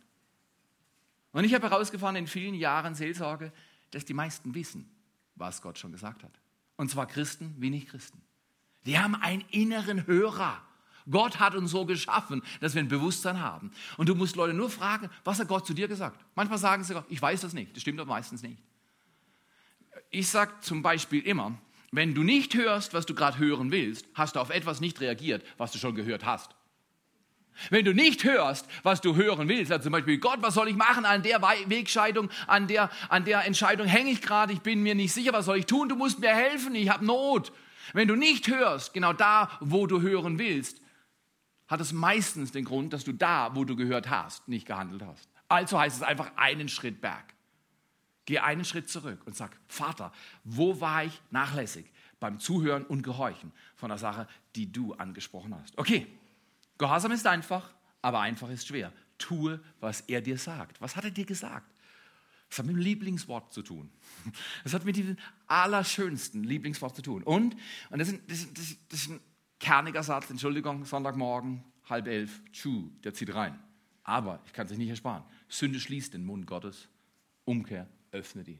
Und 1.33 1.45
ich 1.45 1.55
habe 1.55 1.71
herausgefahren 1.71 2.17
in 2.17 2.27
vielen 2.27 2.55
Jahren 2.55 2.95
Seelsorge, 2.95 3.51
dass 3.93 4.05
die 4.05 4.13
meisten 4.13 4.55
wissen, 4.55 4.91
was 5.37 5.63
Gott 5.63 5.79
schon 5.79 5.93
gesagt 5.93 6.23
hat. 6.23 6.39
Und 6.77 6.91
zwar 6.91 7.07
Christen 7.07 7.55
wie 7.57 7.71
nicht 7.71 7.89
Christen. 7.89 8.21
Die 8.85 8.99
haben 8.99 9.15
einen 9.15 9.43
inneren 9.51 10.07
Hörer. 10.07 10.61
Gott 11.09 11.41
hat 11.41 11.55
uns 11.55 11.71
so 11.71 11.87
geschaffen, 11.87 12.43
dass 12.61 12.75
wir 12.75 12.83
ein 12.83 12.89
Bewusstsein 12.89 13.41
haben. 13.41 13.71
Und 13.97 14.11
du 14.11 14.15
musst 14.15 14.37
Leute 14.37 14.53
nur 14.53 14.69
fragen, 14.69 15.09
was 15.25 15.41
hat 15.41 15.49
Gott 15.49 15.67
zu 15.67 15.73
dir 15.73 15.89
gesagt? 15.89 16.23
Manchmal 16.35 16.59
sagen 16.59 16.85
sie, 16.85 16.95
ich 17.09 17.23
weiß 17.23 17.41
das 17.41 17.55
nicht. 17.55 17.75
Das 17.75 17.81
stimmt 17.81 18.01
aber 18.01 18.11
meistens 18.11 18.43
nicht. 18.43 18.63
Ich 20.11 20.29
sage 20.29 20.53
zum 20.61 20.83
Beispiel 20.83 21.23
immer, 21.23 21.57
wenn 21.93 22.15
du 22.15 22.23
nicht 22.23 22.55
hörst, 22.55 22.95
was 22.95 23.07
du 23.07 23.15
gerade 23.15 23.39
hören 23.39 23.71
willst, 23.71 24.07
hast 24.15 24.37
du 24.37 24.41
auf 24.41 24.51
etwas 24.51 24.81
nicht 24.81 25.01
reagiert, 25.01 25.45
was 25.57 25.73
du 25.73 25.79
schon 25.79 25.95
gehört 25.95 26.25
hast. 26.25 26.55
Wenn 27.71 27.85
du 27.85 27.95
nicht 27.95 28.25
hörst, 28.25 28.67
was 28.83 29.01
du 29.01 29.17
hören 29.17 29.49
willst, 29.49 29.73
also 29.73 29.85
zum 29.85 29.93
Beispiel, 29.93 30.19
Gott, 30.19 30.39
was 30.43 30.55
soll 30.55 30.69
ich 30.69 30.77
machen 30.77 31.05
an 31.05 31.23
der 31.23 31.41
Wegscheidung, 31.41 32.31
an 32.47 32.67
der, 32.67 32.91
an 33.09 33.25
der 33.25 33.45
Entscheidung 33.47 33.87
hänge 33.87 34.11
ich 34.11 34.21
gerade, 34.21 34.53
ich 34.53 34.61
bin 34.61 34.83
mir 34.83 34.95
nicht 34.95 35.13
sicher, 35.13 35.33
was 35.33 35.47
soll 35.47 35.59
ich 35.59 35.67
tun, 35.67 35.89
du 35.89 35.97
musst 35.97 36.19
mir 36.19 36.35
helfen, 36.35 36.75
ich 36.75 36.91
habe 36.91 37.05
Not. 37.05 37.53
Wenn 37.93 38.09
du 38.09 38.17
nicht 38.17 38.49
hörst, 38.49 38.93
genau 38.93 39.13
da, 39.13 39.51
wo 39.61 39.87
du 39.87 40.03
hören 40.03 40.39
willst, 40.39 40.83
hat 41.69 41.81
es 41.81 41.93
meistens 41.93 42.53
den 42.53 42.65
Grund, 42.65 42.93
dass 42.93 43.05
du 43.05 43.13
da, 43.13 43.55
wo 43.55 43.65
du 43.65 43.75
gehört 43.75 44.11
hast, 44.11 44.49
nicht 44.49 44.67
gehandelt 44.67 45.03
hast. 45.03 45.29
Also 45.49 45.79
heißt 45.79 45.97
es 45.97 46.03
einfach 46.03 46.33
einen 46.37 46.69
Schritt 46.69 47.01
berg. 47.01 47.36
Geh 48.27 48.41
einen 48.41 48.65
Schritt 48.65 48.91
zurück 48.91 49.21
und 49.25 49.37
sag, 49.37 49.57
Vater, 49.69 50.13
wo 50.43 50.81
war 50.81 51.05
ich 51.05 51.23
nachlässig 51.31 51.87
beim 52.19 52.41
Zuhören 52.41 52.85
und 52.85 53.03
Gehorchen 53.03 53.53
von 53.77 53.89
der 53.89 53.99
Sache, 53.99 54.27
die 54.57 54.71
du 54.71 54.95
angesprochen 54.95 55.55
hast? 55.55 55.79
Okay, 55.79 56.07
Gehorsam 56.77 57.13
ist 57.13 57.27
einfach, 57.27 57.73
aber 58.03 58.21
einfach 58.21 58.51
ist 58.51 58.67
schwer. 58.67 58.93
Tue, 59.17 59.61
was 59.81 60.03
er 60.03 60.21
dir 60.21 60.37
sagt. 60.39 60.81
Was 60.81 60.97
hat 60.97 61.05
er 61.05 61.13
dir 61.13 61.25
gesagt? 61.25 61.73
Das 62.49 62.59
hat 62.59 62.67
mit 62.67 62.77
dem 62.77 62.83
Lieblingswort 62.83 63.53
zu 63.53 63.63
tun. 63.63 63.91
Das 64.65 64.75
hat 64.75 64.85
mit 64.85 64.97
dem 64.97 65.17
allerschönsten 65.47 66.43
Lieblingswort 66.45 66.97
zu 66.97 67.03
tun. 67.03 67.23
Und, 67.23 67.57
und 67.91 67.99
das, 67.99 68.09
ist, 68.09 68.21
das, 68.29 68.41
ist, 68.41 68.79
das 68.89 69.01
ist 69.03 69.11
ein 69.11 69.21
kerniger 69.61 70.03
Satz, 70.03 70.31
Entschuldigung, 70.31 70.85
Sonntagmorgen, 70.85 71.63
halb 71.89 72.09
elf, 72.09 72.43
tschu, 72.53 72.91
der 73.05 73.15
zieht 73.15 73.33
rein. 73.35 73.59
Aber 74.03 74.41
ich 74.47 74.53
kann 74.53 74.67
es 74.67 74.77
nicht 74.77 74.89
ersparen. 74.91 75.25
Sünde 75.49 75.81
schließt 75.81 76.15
den 76.15 76.25
Mund 76.25 76.47
Gottes. 76.47 76.89
Umkehr 77.45 77.89
öffnet 78.17 78.49
ihn. 78.49 78.59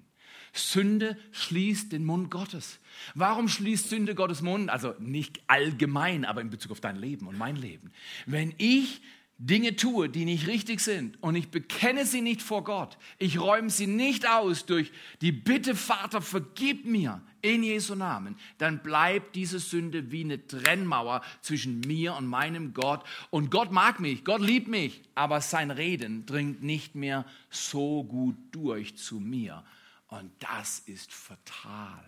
Sünde 0.53 1.17
schließt 1.33 1.93
den 1.93 2.05
Mund 2.05 2.31
Gottes. 2.31 2.81
Warum 3.15 3.49
schließt 3.49 3.89
Sünde 3.89 4.15
Gottes 4.15 4.43
Mund? 4.43 4.71
Also 4.71 4.95
nicht 4.99 5.41
allgemein, 5.47 6.25
aber 6.25 6.41
in 6.41 6.51
Bezug 6.51 6.73
auf 6.73 6.81
dein 6.81 6.97
Leben 6.97 7.27
und 7.27 7.37
mein 7.37 7.57
Leben. 7.57 7.93
Wenn 8.27 8.55
ich 8.59 9.03
Dinge 9.39 9.77
tue, 9.77 10.09
die 10.09 10.25
nicht 10.25 10.47
richtig 10.47 10.81
sind 10.81 11.23
und 11.23 11.35
ich 11.35 11.51
bekenne 11.51 12.07
sie 12.07 12.23
nicht 12.23 12.41
vor 12.41 12.65
Gott, 12.65 12.97
ich 13.19 13.39
räume 13.39 13.69
sie 13.69 13.87
nicht 13.87 14.27
aus 14.27 14.65
durch 14.65 14.91
die 15.21 15.33
Bitte, 15.33 15.75
Vater, 15.75 16.23
vergib 16.23 16.87
mir 16.87 17.21
in 17.43 17.63
Jesu 17.63 17.95
Namen, 17.95 18.37
dann 18.57 18.83
bleibt 18.83 19.37
diese 19.37 19.59
Sünde 19.59 20.11
wie 20.11 20.25
eine 20.25 20.47
Trennmauer 20.47 21.23
zwischen 21.43 21.81
mir 21.81 22.15
und 22.15 22.27
meinem 22.27 22.73
Gott. 22.73 23.05
Und 23.31 23.51
Gott 23.51 23.71
mag 23.71 24.01
mich, 24.01 24.25
Gott 24.25 24.41
liebt 24.41 24.69
mich, 24.69 25.03
aber 25.15 25.41
sein 25.41 25.71
Reden 25.71 26.27
dringt 26.27 26.63
nicht 26.63 26.95
mehr 26.95 27.27
so 27.51 28.05
gut 28.05 28.37
durch 28.53 28.97
zu 28.97 29.21
mir. 29.21 29.65
Und 30.09 30.31
das 30.41 30.81
ist 30.81 31.13
fatal. 31.13 32.05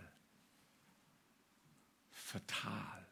Fatal. 2.10 3.06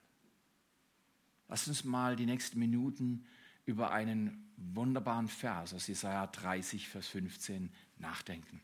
Lass 1.48 1.68
uns 1.68 1.85
mal 1.85 2.16
die 2.16 2.26
nächsten 2.26 2.59
Minuten 2.59 3.24
über 3.66 3.90
einen 3.90 4.50
wunderbaren 4.57 5.29
Vers 5.29 5.74
aus 5.74 5.87
Jesaja 5.87 6.26
30, 6.26 6.88
Vers 6.88 7.09
15 7.09 7.70
nachdenken. 7.98 8.62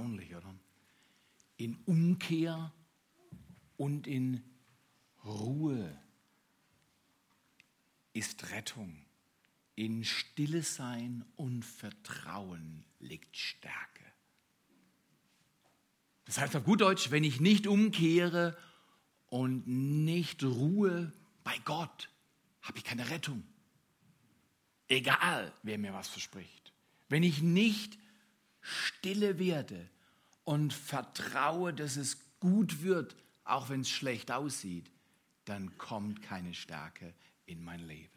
Erstaunlich, 0.00 0.34
oder? 0.34 0.54
In 1.56 1.76
Umkehr 1.84 2.72
und 3.76 4.06
in 4.06 4.42
Ruhe 5.24 5.98
ist 8.12 8.50
Rettung. 8.50 9.04
In 9.76 10.04
Stille 10.04 10.62
sein 10.62 11.24
und 11.36 11.64
Vertrauen 11.64 12.84
liegt 12.98 13.36
Stärke. 13.36 14.04
Das 16.24 16.38
heißt 16.38 16.56
auf 16.56 16.64
gut 16.64 16.80
Deutsch, 16.80 17.10
wenn 17.10 17.24
ich 17.24 17.40
nicht 17.40 17.66
umkehre 17.66 18.56
und 19.28 19.66
nicht 19.66 20.42
ruhe 20.44 21.12
bei 21.44 21.58
Gott, 21.64 22.10
habe 22.62 22.78
ich 22.78 22.84
keine 22.84 23.08
Rettung. 23.10 23.42
Egal, 24.88 25.52
wer 25.62 25.78
mir 25.78 25.92
was 25.92 26.08
verspricht. 26.08 26.72
Wenn 27.08 27.22
ich 27.22 27.42
nicht 27.42 27.98
stille 28.60 29.38
werde 29.38 29.88
und 30.44 30.72
vertraue, 30.72 31.72
dass 31.72 31.96
es 31.96 32.18
gut 32.40 32.82
wird, 32.82 33.16
auch 33.44 33.68
wenn 33.68 33.80
es 33.80 33.90
schlecht 33.90 34.30
aussieht, 34.30 34.90
dann 35.44 35.76
kommt 35.78 36.22
keine 36.22 36.54
Stärke 36.54 37.14
in 37.46 37.62
mein 37.62 37.80
Leben. 37.80 38.08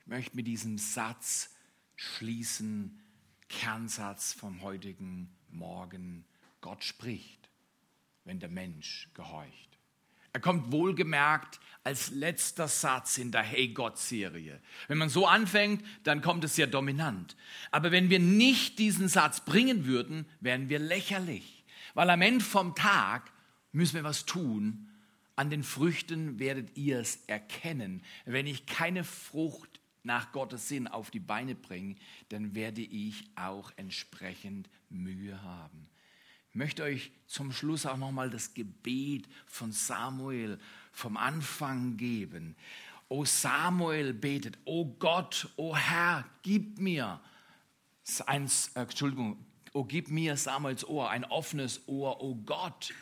Ich 0.00 0.06
möchte 0.06 0.36
mit 0.36 0.46
diesem 0.46 0.78
Satz 0.78 1.50
schließen, 1.96 3.00
Kernsatz 3.48 4.32
vom 4.32 4.62
heutigen 4.62 5.30
Morgen. 5.48 6.24
Gott 6.60 6.84
spricht, 6.84 7.48
wenn 8.24 8.40
der 8.40 8.48
Mensch 8.48 9.08
gehorcht. 9.14 9.69
Er 10.32 10.40
kommt 10.40 10.70
wohlgemerkt 10.72 11.60
als 11.82 12.10
letzter 12.10 12.68
Satz 12.68 13.18
in 13.18 13.32
der 13.32 13.42
Hey 13.42 13.68
Gott-Serie. 13.68 14.60
Wenn 14.86 14.98
man 14.98 15.08
so 15.08 15.26
anfängt, 15.26 15.84
dann 16.04 16.20
kommt 16.20 16.44
es 16.44 16.54
sehr 16.54 16.66
dominant. 16.66 17.36
Aber 17.70 17.90
wenn 17.90 18.10
wir 18.10 18.18
nicht 18.20 18.78
diesen 18.78 19.08
Satz 19.08 19.44
bringen 19.44 19.86
würden, 19.86 20.26
wären 20.40 20.68
wir 20.68 20.78
lächerlich. 20.78 21.64
Weil 21.94 22.10
am 22.10 22.22
Ende 22.22 22.44
vom 22.44 22.74
Tag 22.74 23.32
müssen 23.72 23.96
wir 23.96 24.04
was 24.04 24.26
tun. 24.26 24.88
An 25.36 25.50
den 25.50 25.62
Früchten 25.62 26.38
werdet 26.38 26.76
ihr 26.76 27.00
es 27.00 27.24
erkennen. 27.26 28.02
Wenn 28.26 28.46
ich 28.46 28.66
keine 28.66 29.04
Frucht 29.04 29.80
nach 30.02 30.32
Gottes 30.32 30.68
Sinn 30.68 30.86
auf 30.86 31.10
die 31.10 31.20
Beine 31.20 31.54
bringe, 31.54 31.96
dann 32.28 32.54
werde 32.54 32.82
ich 32.82 33.24
auch 33.36 33.72
entsprechend 33.76 34.68
Mühe 34.90 35.42
haben. 35.42 35.88
Möchte 36.52 36.82
euch 36.82 37.12
zum 37.26 37.52
Schluss 37.52 37.86
auch 37.86 37.96
nochmal 37.96 38.28
das 38.28 38.54
Gebet 38.54 39.28
von 39.46 39.70
Samuel 39.70 40.58
vom 40.90 41.16
Anfang 41.16 41.96
geben. 41.96 42.56
O 43.08 43.24
Samuel 43.24 44.12
betet, 44.12 44.58
O 44.64 44.84
Gott, 44.84 45.48
O 45.56 45.76
Herr, 45.76 46.24
gib 46.42 46.78
mir 46.78 47.20
ein, 48.26 48.50
äh, 48.74 48.80
Entschuldigung, 48.80 49.44
O 49.72 49.84
gib 49.84 50.08
mir 50.08 50.36
Samuels 50.36 50.84
Ohr, 50.84 51.10
ein 51.10 51.24
offenes 51.24 51.86
Ohr, 51.86 52.20
O 52.20 52.34
Gott, 52.34 52.92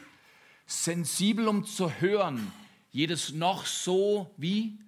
sensibel 0.67 1.49
um 1.49 1.65
zu 1.65 1.91
hören, 1.91 2.53
jedes 2.91 3.33
noch 3.33 3.65
so 3.65 4.31
wie 4.37 4.79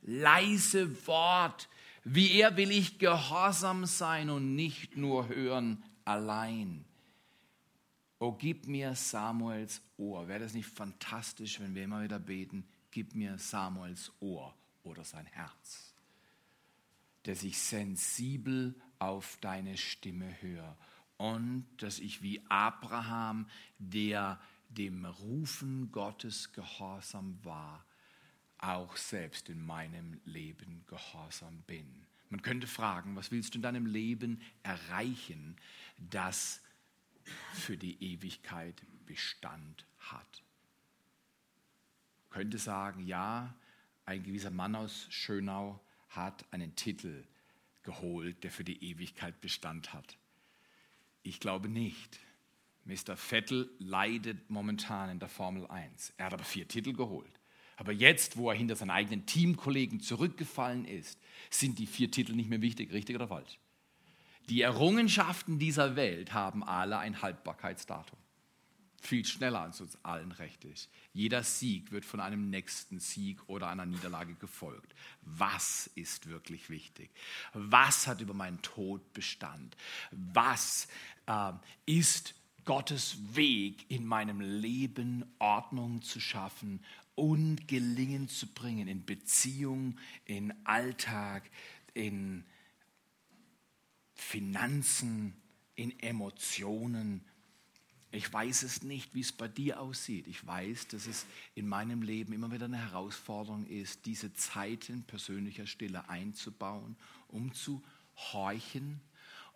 leise 0.00 1.06
Wort, 1.06 1.68
wie 2.04 2.32
er 2.40 2.56
will 2.56 2.70
ich 2.70 2.98
gehorsam 2.98 3.84
sein 3.84 4.30
und 4.30 4.54
nicht 4.54 4.96
nur 4.96 5.28
hören 5.28 5.82
allein. 6.06 6.85
Oh, 8.18 8.32
gib 8.32 8.66
mir 8.66 8.94
Samuels 8.94 9.82
Ohr. 9.98 10.26
Wäre 10.26 10.40
das 10.40 10.54
nicht 10.54 10.68
fantastisch, 10.68 11.60
wenn 11.60 11.74
wir 11.74 11.84
immer 11.84 12.02
wieder 12.02 12.18
beten, 12.18 12.66
gib 12.90 13.14
mir 13.14 13.36
Samuels 13.38 14.10
Ohr 14.20 14.54
oder 14.84 15.04
sein 15.04 15.26
Herz, 15.26 15.94
dass 17.24 17.42
ich 17.42 17.58
sensibel 17.58 18.74
auf 18.98 19.36
deine 19.40 19.76
Stimme 19.76 20.40
höre 20.40 20.76
und 21.18 21.66
dass 21.78 21.98
ich 21.98 22.22
wie 22.22 22.42
Abraham, 22.48 23.48
der 23.78 24.40
dem 24.70 25.04
Rufen 25.04 25.92
Gottes 25.92 26.52
gehorsam 26.52 27.38
war, 27.42 27.84
auch 28.58 28.96
selbst 28.96 29.50
in 29.50 29.64
meinem 29.64 30.18
Leben 30.24 30.84
gehorsam 30.86 31.62
bin. 31.66 32.06
Man 32.30 32.42
könnte 32.42 32.66
fragen, 32.66 33.14
was 33.14 33.30
willst 33.30 33.54
du 33.54 33.58
in 33.58 33.62
deinem 33.62 33.86
Leben 33.86 34.40
erreichen, 34.62 35.56
das 35.98 36.60
für 37.52 37.76
die 37.76 38.02
Ewigkeit 38.02 38.82
Bestand 39.06 39.86
hat? 39.98 40.42
Man 42.30 42.40
könnte 42.40 42.58
sagen, 42.58 43.06
ja, 43.06 43.54
ein 44.04 44.22
gewisser 44.22 44.50
Mann 44.50 44.74
aus 44.74 45.06
Schönau 45.10 45.80
hat 46.10 46.44
einen 46.52 46.74
Titel 46.76 47.24
geholt, 47.82 48.42
der 48.44 48.50
für 48.50 48.64
die 48.64 48.82
Ewigkeit 48.84 49.40
Bestand 49.40 49.92
hat. 49.92 50.18
Ich 51.22 51.40
glaube 51.40 51.68
nicht. 51.68 52.18
Mr. 52.84 53.16
Vettel 53.16 53.68
leidet 53.78 54.48
momentan 54.48 55.10
in 55.10 55.18
der 55.18 55.28
Formel 55.28 55.66
1. 55.66 56.14
Er 56.16 56.26
hat 56.26 56.34
aber 56.34 56.44
vier 56.44 56.68
Titel 56.68 56.92
geholt. 56.92 57.40
Aber 57.76 57.92
jetzt, 57.92 58.36
wo 58.36 58.50
er 58.50 58.56
hinter 58.56 58.76
seinen 58.76 58.90
eigenen 58.90 59.26
Teamkollegen 59.26 60.00
zurückgefallen 60.00 60.84
ist, 60.84 61.18
sind 61.50 61.78
die 61.78 61.86
vier 61.86 62.10
Titel 62.10 62.32
nicht 62.32 62.48
mehr 62.48 62.62
wichtig, 62.62 62.92
richtig 62.92 63.16
oder 63.16 63.28
falsch? 63.28 63.58
Die 64.48 64.60
Errungenschaften 64.60 65.58
dieser 65.58 65.96
Welt 65.96 66.32
haben 66.32 66.62
alle 66.62 66.98
ein 66.98 67.20
Haltbarkeitsdatum. 67.20 68.18
Viel 69.02 69.24
schneller 69.24 69.60
als 69.60 69.80
uns 69.80 69.98
allen 70.04 70.32
recht 70.32 70.64
ist. 70.64 70.88
Jeder 71.12 71.42
Sieg 71.42 71.92
wird 71.92 72.04
von 72.04 72.20
einem 72.20 72.50
nächsten 72.50 72.98
Sieg 72.98 73.40
oder 73.48 73.68
einer 73.68 73.86
Niederlage 73.86 74.34
gefolgt. 74.34 74.94
Was 75.22 75.88
ist 75.94 76.28
wirklich 76.28 76.70
wichtig? 76.70 77.10
Was 77.52 78.06
hat 78.06 78.20
über 78.20 78.34
meinen 78.34 78.62
Tod 78.62 79.12
Bestand? 79.12 79.76
Was 80.10 80.88
äh, 81.26 81.52
ist 81.84 82.34
Gottes 82.64 83.18
Weg 83.36 83.88
in 83.90 84.06
meinem 84.06 84.40
Leben 84.40 85.24
Ordnung 85.38 86.02
zu 86.02 86.18
schaffen 86.18 86.80
und 87.14 87.68
Gelingen 87.68 88.28
zu 88.28 88.48
bringen 88.48 88.88
in 88.88 89.04
Beziehung, 89.04 89.98
in 90.24 90.52
Alltag, 90.64 91.48
in 91.94 92.44
Finanzen, 94.16 95.34
in 95.76 95.96
Emotionen. 96.00 97.22
Ich 98.10 98.32
weiß 98.32 98.62
es 98.62 98.82
nicht, 98.82 99.14
wie 99.14 99.20
es 99.20 99.30
bei 99.30 99.46
dir 99.46 99.78
aussieht. 99.78 100.26
Ich 100.26 100.44
weiß, 100.44 100.88
dass 100.88 101.06
es 101.06 101.26
in 101.54 101.68
meinem 101.68 102.02
Leben 102.02 102.32
immer 102.32 102.50
wieder 102.50 102.64
eine 102.64 102.78
Herausforderung 102.78 103.66
ist, 103.66 104.06
diese 104.06 104.32
Zeiten 104.32 105.02
persönlicher 105.04 105.66
Stille 105.66 106.08
einzubauen, 106.08 106.96
um 107.28 107.52
zu 107.52 107.84
horchen 108.16 109.00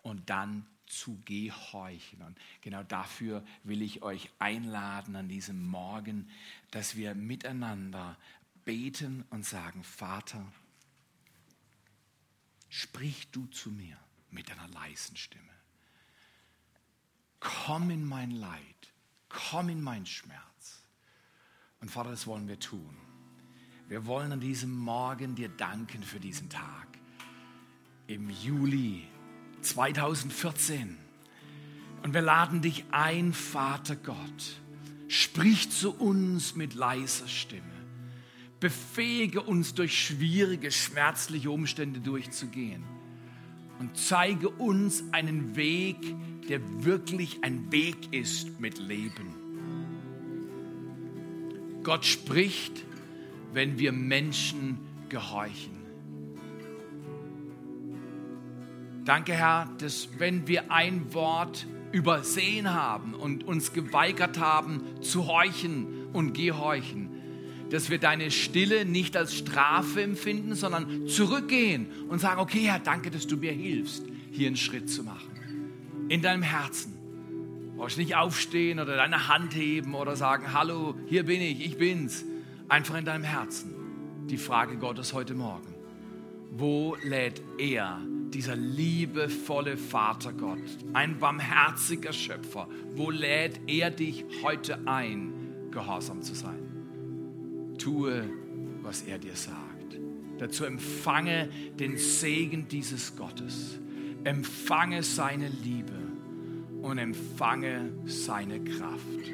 und 0.03 0.29
dann 0.29 0.67
zu 0.85 1.19
gehorchen. 1.25 2.21
Und 2.21 2.37
genau 2.61 2.83
dafür 2.83 3.43
will 3.63 3.81
ich 3.81 4.03
euch 4.03 4.29
einladen 4.37 5.15
an 5.15 5.27
diesem 5.27 5.65
Morgen, 5.65 6.29
dass 6.69 6.95
wir 6.95 7.15
miteinander 7.15 8.15
beten 8.63 9.25
und 9.31 9.43
sagen, 9.43 9.83
Vater, 9.83 10.45
sprich 12.69 13.31
du 13.31 13.47
zu 13.47 13.71
mir 13.71 13.97
mit 14.31 14.51
einer 14.51 14.67
leisen 14.69 15.15
Stimme. 15.15 15.43
Komm 17.39 17.89
in 17.89 18.05
mein 18.05 18.31
Leid, 18.31 18.93
komm 19.29 19.69
in 19.69 19.81
mein 19.81 20.05
Schmerz. 20.05 20.83
Und 21.79 21.89
Vater, 21.89 22.11
das 22.11 22.27
wollen 22.27 22.47
wir 22.47 22.59
tun. 22.59 22.95
Wir 23.87 24.05
wollen 24.05 24.31
an 24.31 24.39
diesem 24.39 24.71
Morgen 24.71 25.35
dir 25.35 25.49
danken 25.49 26.03
für 26.03 26.19
diesen 26.19 26.49
Tag. 26.49 26.87
Im 28.07 28.29
Juli 28.29 29.07
2014. 29.61 30.97
Und 32.03 32.13
wir 32.13 32.21
laden 32.21 32.61
dich 32.61 32.85
ein, 32.91 33.33
Vater 33.33 33.95
Gott. 33.95 34.61
Sprich 35.07 35.71
zu 35.71 35.91
uns 35.93 36.55
mit 36.55 36.73
leiser 36.73 37.27
Stimme. 37.27 37.63
Befähige 38.59 39.41
uns 39.41 39.73
durch 39.73 40.05
schwierige, 40.05 40.71
schmerzliche 40.71 41.51
Umstände 41.51 41.99
durchzugehen. 41.99 42.83
Und 43.81 43.97
zeige 43.97 44.47
uns 44.47 45.03
einen 45.11 45.55
Weg, 45.55 45.97
der 46.47 46.59
wirklich 46.85 47.39
ein 47.43 47.71
Weg 47.71 48.13
ist 48.13 48.59
mit 48.59 48.77
Leben. 48.77 49.33
Gott 51.81 52.05
spricht, 52.05 52.85
wenn 53.53 53.79
wir 53.79 53.91
Menschen 53.91 54.77
gehorchen. 55.09 55.81
Danke, 59.03 59.33
Herr, 59.33 59.67
dass 59.79 60.09
wenn 60.19 60.47
wir 60.47 60.71
ein 60.71 61.11
Wort 61.15 61.65
übersehen 61.91 62.71
haben 62.71 63.15
und 63.15 63.45
uns 63.45 63.73
geweigert 63.73 64.37
haben 64.37 65.01
zu 65.01 65.25
horchen 65.25 66.05
und 66.13 66.35
gehorchen, 66.35 67.00
dass 67.71 67.89
wir 67.89 67.97
deine 67.97 68.31
Stille 68.31 68.85
nicht 68.85 69.15
als 69.15 69.33
Strafe 69.35 70.03
empfinden, 70.03 70.55
sondern 70.55 71.07
zurückgehen 71.07 71.87
und 72.09 72.19
sagen, 72.19 72.41
okay 72.41 72.63
Herr, 72.65 72.79
danke, 72.79 73.09
dass 73.09 73.27
du 73.27 73.37
mir 73.37 73.53
hilfst, 73.53 74.03
hier 74.31 74.47
einen 74.47 74.57
Schritt 74.57 74.89
zu 74.89 75.03
machen. 75.03 75.31
In 76.09 76.21
deinem 76.21 76.43
Herzen. 76.43 76.93
Du 77.71 77.77
brauchst 77.77 77.97
nicht 77.97 78.15
aufstehen 78.15 78.79
oder 78.79 78.95
deine 78.97 79.29
Hand 79.29 79.55
heben 79.55 79.95
oder 79.95 80.15
sagen, 80.15 80.53
hallo, 80.53 80.95
hier 81.07 81.23
bin 81.23 81.41
ich, 81.41 81.65
ich 81.65 81.77
bin's. 81.77 82.25
Einfach 82.67 82.97
in 82.97 83.05
deinem 83.05 83.23
Herzen. 83.23 83.73
Die 84.29 84.37
Frage 84.37 84.77
Gottes 84.77 85.13
heute 85.13 85.33
Morgen. 85.33 85.67
wo 86.51 86.97
lädt 87.01 87.41
er, 87.57 87.99
dieser 88.33 88.55
liebevolle 88.55 89.77
Vater 89.77 90.33
Gott, 90.33 90.59
ein 90.93 91.17
barmherziger 91.17 92.13
Schöpfer, 92.13 92.67
wo 92.95 93.09
lädt 93.09 93.61
er 93.67 93.89
dich 93.89 94.25
heute 94.43 94.85
ein, 94.85 95.31
gehorsam 95.71 96.21
zu 96.21 96.35
sein? 96.35 96.60
Tue, 97.81 98.29
was 98.81 99.01
er 99.01 99.17
dir 99.17 99.35
sagt. 99.35 99.97
Dazu 100.37 100.65
empfange 100.65 101.49
den 101.79 101.97
Segen 101.97 102.67
dieses 102.67 103.15
Gottes. 103.15 103.79
Empfange 104.23 105.01
seine 105.01 105.49
Liebe 105.49 105.97
und 106.81 106.97
empfange 106.99 107.91
seine 108.05 108.63
Kraft. 108.63 109.31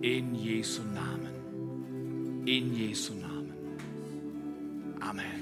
In 0.00 0.34
Jesu 0.34 0.82
Namen. 0.82 2.46
In 2.46 2.74
Jesu 2.74 3.14
Namen. 3.14 3.52
Amen. 5.00 5.41